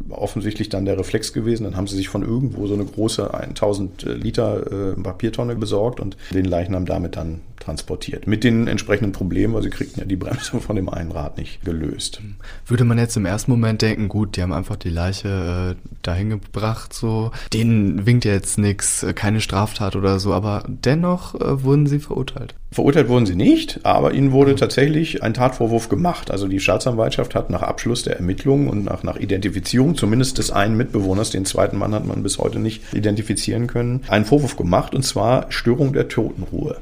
offensichtlich 0.09 0.67
dann 0.67 0.83
der 0.83 0.99
Reflex 0.99 1.31
gewesen. 1.31 1.63
Dann 1.63 1.77
haben 1.77 1.87
sie 1.87 1.95
sich 1.95 2.09
von 2.09 2.23
irgendwo 2.23 2.67
so 2.67 2.73
eine 2.73 2.83
große 2.83 3.33
1000 3.33 4.03
Liter 4.21 4.91
äh, 4.97 5.01
Papiertonne 5.01 5.55
besorgt 5.55 6.01
und 6.01 6.17
den 6.31 6.43
Leichnam 6.43 6.85
damit 6.85 7.15
dann 7.15 7.39
transportiert. 7.59 8.27
Mit 8.27 8.43
den 8.43 8.67
entsprechenden 8.67 9.11
Problemen, 9.11 9.53
weil 9.53 9.63
sie 9.63 9.69
kriegten 9.69 9.99
ja 9.99 10.05
die 10.05 10.15
Bremse 10.15 10.59
von 10.59 10.75
dem 10.75 10.89
einen 10.89 11.11
Rad 11.11 11.37
nicht 11.37 11.63
gelöst. 11.63 12.21
Würde 12.65 12.83
man 12.83 12.97
jetzt 12.97 13.17
im 13.17 13.25
ersten 13.25 13.51
Moment 13.51 13.81
denken, 13.81 14.09
gut, 14.09 14.35
die 14.35 14.41
haben 14.41 14.53
einfach 14.53 14.75
die 14.75 14.89
Leiche 14.89 15.75
äh, 15.75 15.95
dahin 16.01 16.29
gebracht, 16.29 16.93
so, 16.93 17.31
denen 17.53 18.05
winkt 18.05 18.25
ja 18.25 18.33
jetzt 18.33 18.57
nichts, 18.57 19.03
äh, 19.03 19.13
keine 19.13 19.41
Straftat 19.41 19.95
oder 19.95 20.19
so, 20.19 20.33
aber 20.33 20.63
dennoch 20.67 21.35
äh, 21.35 21.63
wurden 21.63 21.87
sie 21.87 21.99
verurteilt. 21.99 22.55
Verurteilt 22.75 23.07
wurden 23.07 23.25
sie 23.25 23.37
nicht, 23.37 23.79
aber 23.83 24.13
ihnen 24.13 24.33
wurde 24.33 24.55
tatsächlich 24.55 25.23
ein 25.23 25.33
Tatvorwurf 25.33 25.87
gemacht. 25.87 26.29
Also 26.29 26.49
die 26.49 26.59
Staatsanwaltschaft 26.59 27.33
hat 27.33 27.49
nach 27.49 27.61
Abschluss 27.61 28.03
der 28.03 28.17
Ermittlungen 28.17 28.67
und 28.67 28.83
nach, 28.83 29.01
nach 29.01 29.15
Identifizierung 29.15 29.95
zumindest 29.95 30.39
des 30.39 30.51
einen 30.51 30.75
Mitbewohners, 30.75 31.29
den 31.29 31.45
zweiten 31.45 31.77
Mann 31.77 31.95
hat 31.95 32.05
man 32.05 32.21
bis 32.21 32.37
heute 32.37 32.59
nicht 32.59 32.93
identifizieren 32.93 33.67
können, 33.67 34.01
einen 34.09 34.25
Vorwurf 34.25 34.57
gemacht 34.57 34.93
und 34.93 35.03
zwar 35.03 35.49
Störung 35.53 35.93
der 35.93 36.09
Totenruhe. 36.09 36.75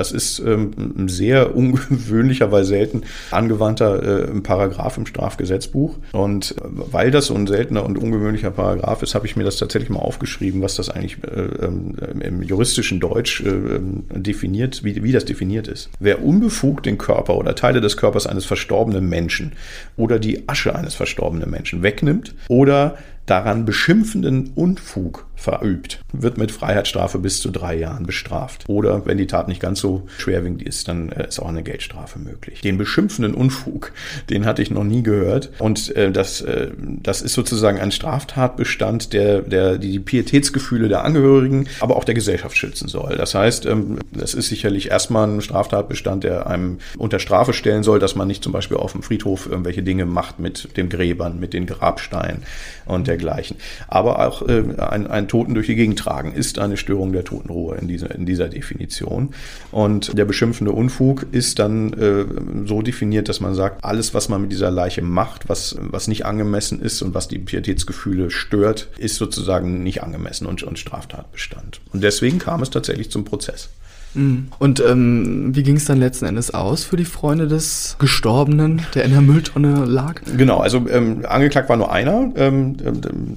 Das 0.00 0.12
ist 0.12 0.38
ähm, 0.38 0.70
ein 0.96 1.08
sehr 1.08 1.54
ungewöhnlicher, 1.60 2.50
weil 2.50 2.64
selten 2.64 3.02
angewandter 3.30 4.30
äh, 4.30 4.40
Paragraph 4.40 4.96
im 4.96 5.04
Strafgesetzbuch. 5.04 5.98
Und 6.12 6.52
äh, 6.52 6.62
weil 6.62 7.10
das 7.10 7.26
so 7.26 7.34
ein 7.34 7.46
seltener 7.46 7.84
und 7.84 7.98
ungewöhnlicher 7.98 8.50
Paragraph 8.50 9.02
ist, 9.02 9.14
habe 9.14 9.26
ich 9.26 9.36
mir 9.36 9.44
das 9.44 9.58
tatsächlich 9.58 9.90
mal 9.90 9.98
aufgeschrieben, 9.98 10.62
was 10.62 10.76
das 10.76 10.88
eigentlich 10.88 11.18
äh, 11.24 11.66
ähm, 11.66 11.96
im 12.18 12.42
juristischen 12.42 12.98
Deutsch 12.98 13.42
äh, 13.42 13.50
ähm, 13.50 14.04
definiert, 14.10 14.84
wie, 14.84 15.04
wie 15.04 15.12
das 15.12 15.26
definiert 15.26 15.68
ist. 15.68 15.90
Wer 15.98 16.24
unbefugt 16.24 16.86
den 16.86 16.96
Körper 16.96 17.36
oder 17.36 17.54
Teile 17.54 17.82
des 17.82 17.98
Körpers 17.98 18.26
eines 18.26 18.46
verstorbenen 18.46 19.06
Menschen 19.06 19.52
oder 19.98 20.18
die 20.18 20.48
Asche 20.48 20.74
eines 20.74 20.94
verstorbenen 20.94 21.50
Menschen 21.50 21.82
wegnimmt 21.82 22.34
oder 22.48 22.96
daran 23.26 23.66
beschimpfenden 23.66 24.52
Unfug 24.54 25.26
verübt, 25.40 26.00
wird 26.12 26.36
mit 26.36 26.52
Freiheitsstrafe 26.52 27.18
bis 27.18 27.40
zu 27.40 27.50
drei 27.50 27.74
Jahren 27.74 28.04
bestraft. 28.04 28.64
Oder 28.68 29.06
wenn 29.06 29.16
die 29.16 29.26
Tat 29.26 29.48
nicht 29.48 29.60
ganz 29.60 29.80
so 29.80 30.06
schwerwiegend 30.18 30.62
ist, 30.62 30.86
dann 30.86 31.10
äh, 31.10 31.28
ist 31.28 31.40
auch 31.40 31.48
eine 31.48 31.62
Geldstrafe 31.62 32.18
möglich. 32.18 32.60
Den 32.60 32.76
beschimpfenden 32.76 33.34
Unfug, 33.34 33.92
den 34.30 34.44
hatte 34.44 34.60
ich 34.62 34.70
noch 34.70 34.84
nie 34.84 35.02
gehört. 35.02 35.50
Und 35.58 35.96
äh, 35.96 36.12
das, 36.12 36.42
äh, 36.42 36.70
das 36.78 37.22
ist 37.22 37.32
sozusagen 37.32 37.78
ein 37.78 37.90
Straftatbestand, 37.90 39.12
der, 39.14 39.40
der 39.40 39.78
die 39.78 39.98
Pietätsgefühle 39.98 40.88
der 40.88 41.04
Angehörigen, 41.04 41.66
aber 41.80 41.96
auch 41.96 42.04
der 42.04 42.14
Gesellschaft 42.14 42.56
schützen 42.56 42.88
soll. 42.88 43.16
Das 43.16 43.34
heißt, 43.34 43.64
ähm, 43.64 43.98
das 44.12 44.34
ist 44.34 44.48
sicherlich 44.48 44.90
erstmal 44.90 45.26
ein 45.26 45.40
Straftatbestand, 45.40 46.24
der 46.24 46.46
einem 46.46 46.78
unter 46.98 47.18
Strafe 47.18 47.54
stellen 47.54 47.82
soll, 47.82 47.98
dass 47.98 48.14
man 48.14 48.28
nicht 48.28 48.44
zum 48.44 48.52
Beispiel 48.52 48.76
auf 48.76 48.92
dem 48.92 49.02
Friedhof 49.02 49.46
irgendwelche 49.46 49.82
Dinge 49.82 50.04
macht 50.04 50.38
mit 50.38 50.76
den 50.76 50.90
Gräbern, 50.90 51.40
mit 51.40 51.54
den 51.54 51.64
Grabsteinen 51.64 52.42
und 52.84 53.06
dergleichen. 53.06 53.56
Aber 53.88 54.26
auch 54.26 54.46
äh, 54.46 54.64
ein, 54.78 55.06
ein 55.06 55.28
Toten 55.30 55.54
durch 55.54 55.66
die 55.66 55.76
Gegend 55.76 55.96
tragen, 55.96 56.32
ist 56.32 56.58
eine 56.58 56.76
Störung 56.76 57.12
der 57.12 57.22
Totenruhe 57.22 57.76
in 57.76 57.86
dieser, 57.86 58.12
in 58.12 58.26
dieser 58.26 58.48
Definition. 58.48 59.30
Und 59.70 60.18
der 60.18 60.24
beschimpfende 60.24 60.72
Unfug 60.72 61.24
ist 61.30 61.60
dann 61.60 61.92
äh, 61.92 62.24
so 62.66 62.82
definiert, 62.82 63.28
dass 63.28 63.38
man 63.38 63.54
sagt, 63.54 63.84
alles, 63.84 64.12
was 64.12 64.28
man 64.28 64.42
mit 64.42 64.50
dieser 64.50 64.72
Leiche 64.72 65.02
macht, 65.02 65.48
was, 65.48 65.76
was 65.78 66.08
nicht 66.08 66.26
angemessen 66.26 66.82
ist 66.82 67.00
und 67.02 67.14
was 67.14 67.28
die 67.28 67.38
Pietätsgefühle 67.38 68.32
stört, 68.32 68.88
ist 68.98 69.16
sozusagen 69.16 69.84
nicht 69.84 70.02
angemessen 70.02 70.46
und, 70.46 70.64
und 70.64 70.80
Straftatbestand. 70.80 71.80
Und 71.92 72.02
deswegen 72.02 72.40
kam 72.40 72.60
es 72.62 72.70
tatsächlich 72.70 73.12
zum 73.12 73.24
Prozess. 73.24 73.68
Mhm. 74.14 74.48
Und 74.58 74.82
ähm, 74.86 75.54
wie 75.54 75.62
ging 75.62 75.76
es 75.76 75.84
dann 75.84 75.98
letzten 75.98 76.26
Endes 76.26 76.52
aus 76.52 76.84
für 76.84 76.96
die 76.96 77.04
Freunde 77.04 77.46
des 77.46 77.96
Gestorbenen, 77.98 78.82
der 78.94 79.04
in 79.04 79.12
der 79.12 79.20
Mülltonne 79.20 79.84
lag? 79.84 80.20
Genau, 80.36 80.58
also 80.58 80.86
ähm, 80.88 81.24
angeklagt 81.26 81.68
war 81.68 81.76
nur 81.76 81.92
einer. 81.92 82.32
Ähm, 82.36 82.76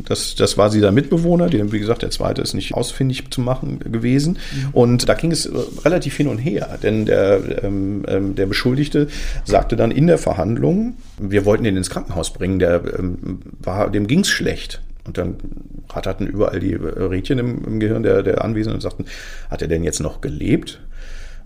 das, 0.06 0.36
das 0.36 0.58
war 0.58 0.70
dieser 0.70 0.92
Mitbewohner, 0.92 1.50
den, 1.50 1.72
wie 1.72 1.80
gesagt, 1.80 2.02
der 2.02 2.10
zweite 2.10 2.42
ist 2.42 2.54
nicht 2.54 2.74
ausfindig 2.74 3.30
zu 3.30 3.42
machen 3.42 3.80
gewesen. 3.80 4.34
Mhm. 4.34 4.70
Und 4.74 5.10
da 5.10 5.14
ging 5.14 5.32
es 5.32 5.50
relativ 5.86 6.16
hin 6.16 6.28
und 6.28 6.38
her, 6.38 6.78
denn 6.82 7.06
der, 7.06 7.64
ähm, 7.64 8.04
ähm, 8.08 8.36
der 8.36 8.46
Beschuldigte 8.46 9.08
sagte 9.46 9.76
dann 9.76 9.92
in 9.92 10.08
der 10.08 10.18
Verhandlung, 10.18 10.96
wir 11.20 11.46
wollten 11.46 11.66
ihn 11.66 11.78
ins 11.78 11.90
Krankenhaus 11.90 12.34
bringen, 12.34 12.60
der 12.60 12.82
ähm, 12.98 13.40
war, 13.60 13.90
dem 13.90 14.08
ging's 14.08 14.30
schlecht. 14.30 14.82
Und 15.06 15.18
dann 15.18 15.36
ratterten 15.90 16.28
überall 16.28 16.60
die 16.60 16.76
Rädchen 16.76 17.40
im, 17.40 17.64
im 17.66 17.80
Gehirn 17.80 18.04
der, 18.04 18.24
der 18.24 18.44
Anwesenden 18.44 18.76
und 18.76 18.82
sagten, 18.82 19.06
hat 19.50 19.62
er 19.62 19.68
denn 19.68 19.84
jetzt 19.84 20.00
noch 20.00 20.22
gelebt? 20.22 20.82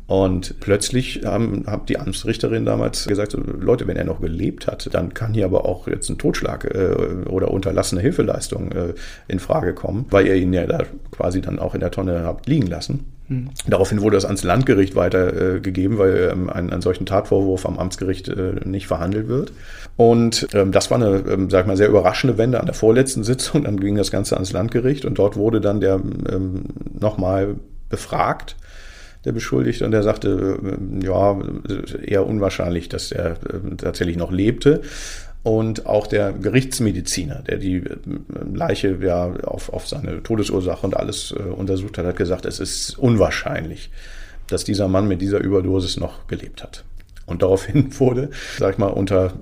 Und 0.08 0.62
plötzlich 0.62 1.24
haben, 1.26 1.66
haben 1.68 1.86
die 1.86 2.00
Amtsrichterin 2.00 2.64
damals 2.64 3.08
gesagt, 3.08 3.38
Leute, 3.60 3.88
wenn 3.88 3.98
er 3.98 4.06
noch 4.06 4.22
gelebt 4.22 4.66
hat, 4.66 4.90
dann 4.94 5.14
kann 5.14 5.34
hier 5.34 5.44
aber 5.44 5.66
auch 5.66 5.88
jetzt 5.88 6.10
ein 6.10 6.18
Totschlag 6.18 6.64
äh, 6.64 7.28
oder 7.30 7.52
unterlassene 7.52 8.00
Hilfeleistung 8.00 8.72
äh, 8.72 8.94
in 9.28 9.40
Frage 9.40 9.74
kommen, 9.74 10.06
weil 10.10 10.28
ihr 10.28 10.36
ihn 10.36 10.54
ja 10.54 10.66
da 10.66 10.84
quasi 11.12 11.42
dann 11.42 11.60
auch 11.60 11.74
in 11.74 11.82
der 11.82 11.92
Tonne 11.92 12.24
habt 12.24 12.48
liegen 12.48 12.68
lassen. 12.68 13.12
Mhm. 13.28 13.50
Daraufhin 13.68 14.02
wurde 14.02 14.16
das 14.16 14.24
ans 14.24 14.44
Landgericht 14.44 14.96
weitergegeben, 14.96 15.98
äh, 15.98 16.00
weil 16.00 16.30
ähm, 16.32 16.50
ein, 16.50 16.72
ein 16.72 16.82
solchen 16.82 17.06
Tatvorwurf 17.06 17.66
am 17.66 17.78
Amtsgericht 17.78 18.30
äh, 18.30 18.62
nicht 18.64 18.88
verhandelt 18.88 19.28
wird. 19.28 19.52
Und 19.98 20.48
ähm, 20.54 20.72
das 20.72 20.90
war 20.90 21.02
eine, 21.02 21.18
ähm, 21.30 21.50
sag 21.50 21.62
ich 21.62 21.68
mal, 21.68 21.76
sehr 21.76 21.90
überraschende 21.90 22.38
Wende 22.38 22.62
an 22.62 22.66
der 22.66 22.76
vorletzten 22.76 23.26
Sitzung. 23.26 23.66
Dann 23.66 23.78
ging 23.78 23.96
das 23.96 24.12
Ganze 24.12 24.36
ans 24.36 24.54
Landgericht 24.54 25.04
und 25.04 25.20
dort 25.20 25.36
wurde 25.36 25.60
dann 25.60 25.82
der 25.82 25.96
ähm, 25.96 26.64
nochmal 26.98 27.56
befragt 27.90 28.56
der 29.28 29.34
Beschuldigte 29.34 29.86
und 29.86 29.92
der 29.92 30.04
sagte, 30.04 30.58
äh, 30.64 31.06
ja, 31.06 31.38
eher 32.02 32.26
unwahrscheinlich, 32.26 32.88
dass 32.88 33.12
er 33.12 33.32
äh, 33.32 33.76
tatsächlich 33.78 34.16
noch 34.16 34.32
lebte. 34.32 34.82
Und 35.44 35.86
auch 35.86 36.08
der 36.08 36.32
Gerichtsmediziner, 36.32 37.44
der 37.44 37.58
die 37.58 37.76
äh, 37.76 37.98
Leiche 38.54 38.98
ja 39.02 39.34
auf, 39.44 39.72
auf 39.72 39.86
seine 39.86 40.24
Todesursache 40.24 40.86
und 40.86 40.96
alles 40.96 41.32
untersucht 41.32 41.98
hat, 41.98 42.06
hat 42.06 42.16
gesagt, 42.16 42.46
es 42.46 42.60
ist 42.60 42.98
unwahrscheinlich, 42.98 43.90
dass 44.48 44.64
dieser 44.64 44.88
Mann 44.88 45.10
mit 45.10 45.22
dieser 45.22 45.40
Überdosis 45.40 45.98
noch 45.98 46.26
gelebt 46.28 46.64
hat. 46.64 46.86
Und 47.28 47.42
daraufhin 47.44 47.88
wurde, 48.00 48.30
sag 48.58 48.74
ich 48.74 48.78
mal, 48.80 48.88
unter 48.88 49.34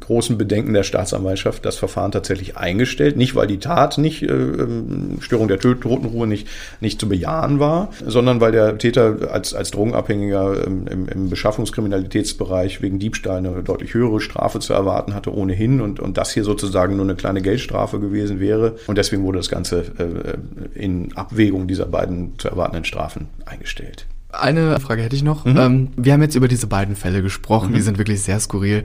großen 0.00 0.36
Bedenken 0.36 0.74
der 0.74 0.82
Staatsanwaltschaft 0.82 1.64
das 1.64 1.76
Verfahren 1.76 2.10
tatsächlich 2.10 2.56
eingestellt. 2.56 3.16
Nicht, 3.16 3.34
weil 3.34 3.46
die 3.46 3.58
Tat 3.58 3.98
nicht, 3.98 4.22
äh, 4.22 4.26
ähm, 4.26 5.18
Störung 5.20 5.48
der 5.48 5.58
Totenruhe 5.58 6.26
nicht, 6.26 6.48
nicht 6.80 7.00
zu 7.00 7.08
bejahen 7.08 7.60
war, 7.60 7.90
sondern 8.04 8.40
weil 8.40 8.52
der 8.52 8.76
Täter 8.78 9.30
als, 9.30 9.54
als 9.54 9.70
Drogenabhängiger 9.70 10.66
ähm, 10.66 10.86
im, 10.88 11.08
im 11.08 11.30
Beschaffungskriminalitätsbereich 11.30 12.82
wegen 12.82 12.98
Diebstahl 12.98 13.38
eine 13.38 13.62
deutlich 13.62 13.94
höhere 13.94 14.20
Strafe 14.20 14.58
zu 14.58 14.72
erwarten 14.72 15.14
hatte 15.14 15.32
ohnehin 15.32 15.80
und, 15.80 16.00
und 16.00 16.18
das 16.18 16.32
hier 16.32 16.44
sozusagen 16.44 16.96
nur 16.96 17.04
eine 17.04 17.14
kleine 17.14 17.42
Geldstrafe 17.42 18.00
gewesen 18.00 18.40
wäre. 18.40 18.76
Und 18.88 18.98
deswegen 18.98 19.22
wurde 19.22 19.38
das 19.38 19.48
Ganze 19.48 19.84
äh, 19.98 20.78
in 20.78 21.16
Abwägung 21.16 21.68
dieser 21.68 21.86
beiden 21.86 22.38
zu 22.38 22.48
erwartenden 22.48 22.84
Strafen 22.84 23.28
eingestellt. 23.46 24.06
Eine 24.32 24.78
Frage 24.80 25.02
hätte 25.02 25.16
ich 25.16 25.22
noch. 25.22 25.44
Mhm. 25.44 25.56
Ähm, 25.56 25.88
wir 25.96 26.12
haben 26.12 26.22
jetzt 26.22 26.34
über 26.34 26.48
diese 26.48 26.66
beiden 26.66 26.96
Fälle 26.96 27.22
gesprochen, 27.22 27.70
mhm. 27.70 27.74
die 27.74 27.80
sind 27.80 27.98
wirklich 27.98 28.22
sehr 28.22 28.38
skurril. 28.40 28.84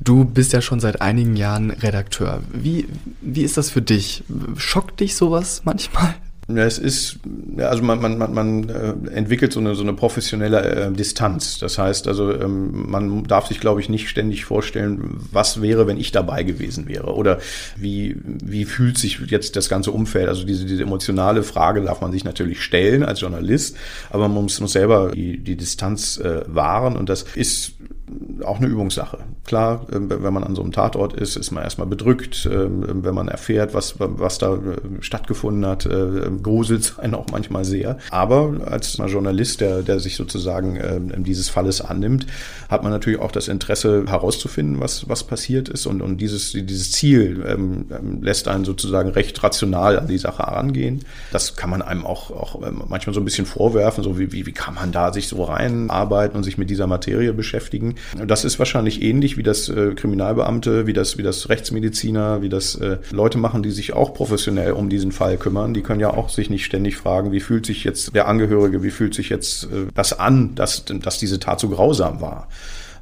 Du 0.00 0.24
bist 0.24 0.52
ja 0.52 0.60
schon 0.60 0.80
seit 0.80 1.00
einigen 1.00 1.36
Jahren 1.36 1.70
Redakteur. 1.70 2.42
Wie, 2.52 2.86
wie 3.20 3.42
ist 3.42 3.56
das 3.56 3.70
für 3.70 3.82
dich? 3.82 4.24
Schockt 4.56 5.00
dich 5.00 5.16
sowas 5.16 5.62
manchmal? 5.64 6.14
Ja, 6.48 6.64
es 6.64 6.78
ist, 6.78 7.20
also 7.56 7.82
man, 7.82 8.00
man, 8.02 8.18
man, 8.18 8.34
man 8.34 8.68
äh, 8.68 9.10
entwickelt 9.14 9.52
so 9.52 9.60
eine, 9.60 9.74
so 9.74 9.82
eine 9.82 9.94
professionelle 9.94 10.62
äh, 10.62 10.92
Distanz. 10.92 11.58
Das 11.58 11.78
heißt, 11.78 12.06
also 12.06 12.32
ähm, 12.32 12.90
man 12.90 13.24
darf 13.24 13.46
sich, 13.46 13.60
glaube 13.60 13.80
ich, 13.80 13.88
nicht 13.88 14.10
ständig 14.10 14.44
vorstellen, 14.44 15.16
was 15.32 15.62
wäre, 15.62 15.86
wenn 15.86 15.98
ich 15.98 16.12
dabei 16.12 16.42
gewesen 16.42 16.86
wäre. 16.86 17.14
Oder 17.14 17.38
wie, 17.76 18.16
wie 18.24 18.66
fühlt 18.66 18.98
sich 18.98 19.20
jetzt 19.28 19.56
das 19.56 19.70
ganze 19.70 19.90
Umfeld? 19.90 20.28
Also 20.28 20.44
diese, 20.44 20.66
diese 20.66 20.82
emotionale 20.82 21.42
Frage 21.42 21.80
darf 21.80 22.02
man 22.02 22.12
sich 22.12 22.24
natürlich 22.24 22.62
stellen 22.62 23.04
als 23.04 23.22
Journalist, 23.22 23.76
aber 24.10 24.28
man 24.28 24.42
muss, 24.42 24.60
muss 24.60 24.72
selber 24.72 25.12
die, 25.14 25.38
die 25.38 25.56
Distanz 25.56 26.18
äh, 26.18 26.42
wahren. 26.46 26.96
Und 26.96 27.08
das 27.08 27.24
ist 27.34 27.72
auch 28.44 28.58
eine 28.58 28.66
Übungssache. 28.66 29.18
Klar, 29.44 29.86
ähm, 29.92 30.10
wenn 30.10 30.32
man 30.32 30.44
an 30.44 30.54
so 30.54 30.62
einem 30.62 30.72
Tatort 30.72 31.14
ist, 31.14 31.36
ist 31.36 31.50
man 31.50 31.64
erstmal 31.64 31.86
bedrückt, 31.86 32.48
ähm, 32.50 33.02
wenn 33.02 33.14
man 33.14 33.28
erfährt, 33.28 33.72
was, 33.72 33.94
was 33.98 34.38
da 34.38 34.54
äh, 34.54 34.58
stattgefunden 35.00 35.64
hat, 35.66 35.86
äh, 35.86 36.30
gruselt 36.42 36.80
es 36.82 36.98
einen 36.98 37.14
auch 37.14 37.26
manchmal 37.32 37.64
sehr. 37.64 37.98
Aber 38.10 38.54
als 38.66 38.96
Journalist, 38.96 39.60
der, 39.60 39.82
der 39.82 40.00
sich 40.00 40.16
sozusagen 40.16 40.76
ähm, 40.76 41.24
dieses 41.24 41.48
Falles 41.48 41.80
annimmt, 41.80 42.26
hat 42.68 42.82
man 42.82 42.92
natürlich 42.92 43.20
auch 43.20 43.32
das 43.32 43.48
Interesse 43.48 44.04
herauszufinden, 44.06 44.80
was, 44.80 45.08
was 45.08 45.24
passiert 45.24 45.68
ist. 45.68 45.86
Und, 45.86 46.02
und 46.02 46.18
dieses, 46.18 46.52
dieses 46.52 46.92
Ziel 46.92 47.44
ähm, 47.46 47.86
lässt 48.20 48.48
einen 48.48 48.64
sozusagen 48.64 49.10
recht 49.10 49.42
rational 49.42 49.98
an 49.98 50.08
die 50.08 50.18
Sache 50.18 50.42
herangehen. 50.42 51.04
Das 51.32 51.56
kann 51.56 51.70
man 51.70 51.80
einem 51.80 52.04
auch, 52.04 52.30
auch 52.30 52.60
manchmal 52.88 53.14
so 53.14 53.20
ein 53.20 53.24
bisschen 53.24 53.46
vorwerfen, 53.46 54.04
so 54.04 54.18
wie, 54.18 54.32
wie, 54.32 54.44
wie 54.44 54.52
kann 54.52 54.74
man 54.74 54.92
da 54.92 55.12
sich 55.12 55.28
so 55.28 55.42
reinarbeiten 55.42 56.36
und 56.36 56.44
sich 56.44 56.58
mit 56.58 56.68
dieser 56.68 56.86
Materie 56.86 57.32
beschäftigen. 57.32 57.93
Das 58.26 58.44
ist 58.44 58.58
wahrscheinlich 58.58 59.02
ähnlich 59.02 59.36
wie 59.36 59.42
das 59.42 59.68
äh, 59.68 59.94
Kriminalbeamte, 59.94 60.86
wie 60.86 60.92
das, 60.92 61.18
wie 61.18 61.22
das 61.22 61.48
Rechtsmediziner, 61.48 62.42
wie 62.42 62.48
das 62.48 62.74
äh, 62.76 62.98
Leute 63.10 63.38
machen, 63.38 63.62
die 63.62 63.70
sich 63.70 63.92
auch 63.92 64.14
professionell 64.14 64.72
um 64.72 64.88
diesen 64.88 65.12
Fall 65.12 65.36
kümmern. 65.36 65.74
Die 65.74 65.82
können 65.82 66.00
ja 66.00 66.10
auch 66.10 66.28
sich 66.28 66.50
nicht 66.50 66.64
ständig 66.64 66.96
fragen, 66.96 67.32
wie 67.32 67.40
fühlt 67.40 67.66
sich 67.66 67.84
jetzt 67.84 68.14
der 68.14 68.28
Angehörige, 68.28 68.82
wie 68.82 68.90
fühlt 68.90 69.14
sich 69.14 69.28
jetzt 69.28 69.64
äh, 69.64 69.86
das 69.94 70.18
an, 70.18 70.54
dass, 70.54 70.84
dass 70.84 71.18
diese 71.18 71.40
Tat 71.40 71.60
so 71.60 71.68
grausam 71.68 72.20
war 72.20 72.48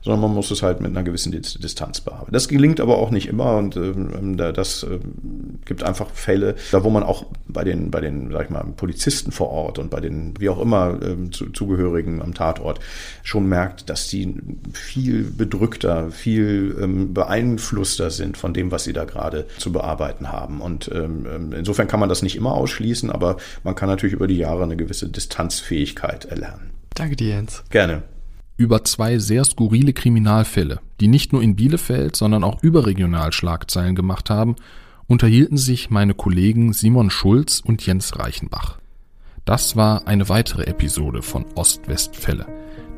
sondern 0.03 0.21
man 0.21 0.35
muss 0.35 0.51
es 0.51 0.62
halt 0.62 0.81
mit 0.81 0.91
einer 0.91 1.03
gewissen 1.03 1.33
Distanz 1.33 2.01
bearbeiten. 2.01 2.33
Das 2.33 2.49
gelingt 2.49 2.81
aber 2.81 2.99
auch 2.99 3.11
nicht 3.11 3.29
immer 3.29 3.57
und 3.57 3.77
ähm, 3.77 4.37
das 4.37 4.83
äh, 4.83 4.99
gibt 5.65 5.83
einfach 5.83 6.11
Fälle, 6.11 6.57
da 6.73 6.85
wo 6.85 6.91
man 6.91 7.03
auch 7.03 7.27
bei 7.47 7.65
den, 7.65 7.91
bei 7.91 8.01
den, 8.01 8.31
sag 8.33 8.45
ich 8.45 8.51
mal, 8.51 8.65
Polizisten 8.77 9.33
vor 9.33 9.51
Ort 9.51 9.79
und 9.79 9.91
bei 9.91 10.01
den, 10.01 10.35
wie 10.38 10.49
auch 10.49 10.61
immer, 10.61 10.99
ähm, 11.03 11.33
zu, 11.33 11.51
Zugehörigen 11.51 12.21
am 12.21 12.35
Tatort 12.35 12.81
schon 13.23 13.49
merkt, 13.49 13.88
dass 13.88 14.09
die 14.09 14.35
viel 14.73 15.25
bedrückter, 15.25 16.11
viel 16.11 16.77
ähm, 16.81 17.15
beeinflusster 17.15 18.11
sind 18.11 18.37
von 18.37 18.55
dem, 18.55 18.71
was 18.71 18.85
sie 18.85 18.93
da 18.93 19.05
gerade 19.05 19.47
zu 19.59 19.73
bearbeiten 19.73 20.33
haben. 20.33 20.61
Und 20.61 20.91
ähm, 20.93 21.27
ähm 21.33 21.53
insofern 21.53 21.88
kann 21.88 22.01
man 22.01 22.09
das 22.09 22.23
nicht 22.23 22.37
immer 22.37 22.55
ausschließen, 22.55 23.11
aber 23.11 23.37
man 23.62 23.75
kann 23.75 23.88
natürlich 23.88 24.15
über 24.15 24.27
die 24.27 24.38
Jahre 24.38 24.65
eine 24.65 24.77
gewisse 24.77 25.09
Distanzfähigkeit 25.09 26.25
erlernen. 26.25 26.71
Danke 26.95 27.17
dir, 27.17 27.29
Jens. 27.29 27.62
Gerne. 27.71 28.03
Über 28.57 28.85
zwei 28.85 29.19
sehr 29.19 29.45
skurrile 29.45 29.93
Kriminalfälle, 29.93 30.81
die 31.01 31.09
nicht 31.09 31.33
nur 31.33 31.43
in 31.43 31.57
Bielefeld, 31.57 32.17
sondern 32.17 32.45
auch 32.45 32.62
überregional 32.62 33.33
Schlagzeilen 33.33 33.95
gemacht 33.95 34.31
haben, 34.31 34.57
unterhielten 35.07 35.57
sich 35.57 35.91
meine 35.91 36.15
Kollegen 36.15 36.73
Simon 36.73 37.11
Schulz 37.11 37.61
und 37.61 37.85
Jens 37.85 38.19
Reichenbach. 38.19 38.79
Das 39.45 39.75
war 39.75 40.07
eine 40.07 40.29
weitere 40.29 40.65
Episode 40.65 41.23
von 41.23 41.45
Ostwestfälle, 41.55 42.47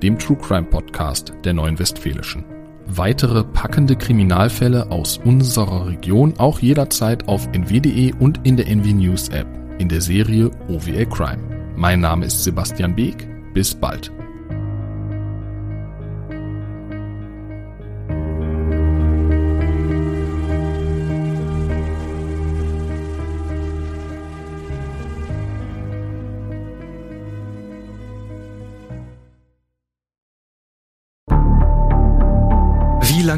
dem 0.03 0.19
True 0.19 0.37
Crime 0.37 0.67
Podcast 0.67 1.33
der 1.45 1.55
Neuen 1.55 1.79
Westfälischen. 1.79 2.45
Weitere 2.87 3.45
packende 3.45 3.97
Kriminalfälle 3.97 4.90
aus 4.90 5.19
unserer 5.25 5.87
Region 5.87 6.35
auch 6.38 6.59
jederzeit 6.59 7.27
auf 7.29 7.49
nw.de 7.53 8.12
und 8.19 8.40
in 8.45 8.59
der 8.59 8.69
NW 8.69 8.93
News 8.93 9.29
App 9.31 9.47
in 9.79 9.88
der 9.88 10.01
Serie 10.01 10.51
OWL 10.69 11.07
Crime. 11.07 11.43
Mein 11.77 12.01
Name 12.01 12.27
ist 12.27 12.45
Sebastian 12.45 12.95
Beek. 12.95 13.27
Bis 13.55 13.75
bald. 13.75 14.12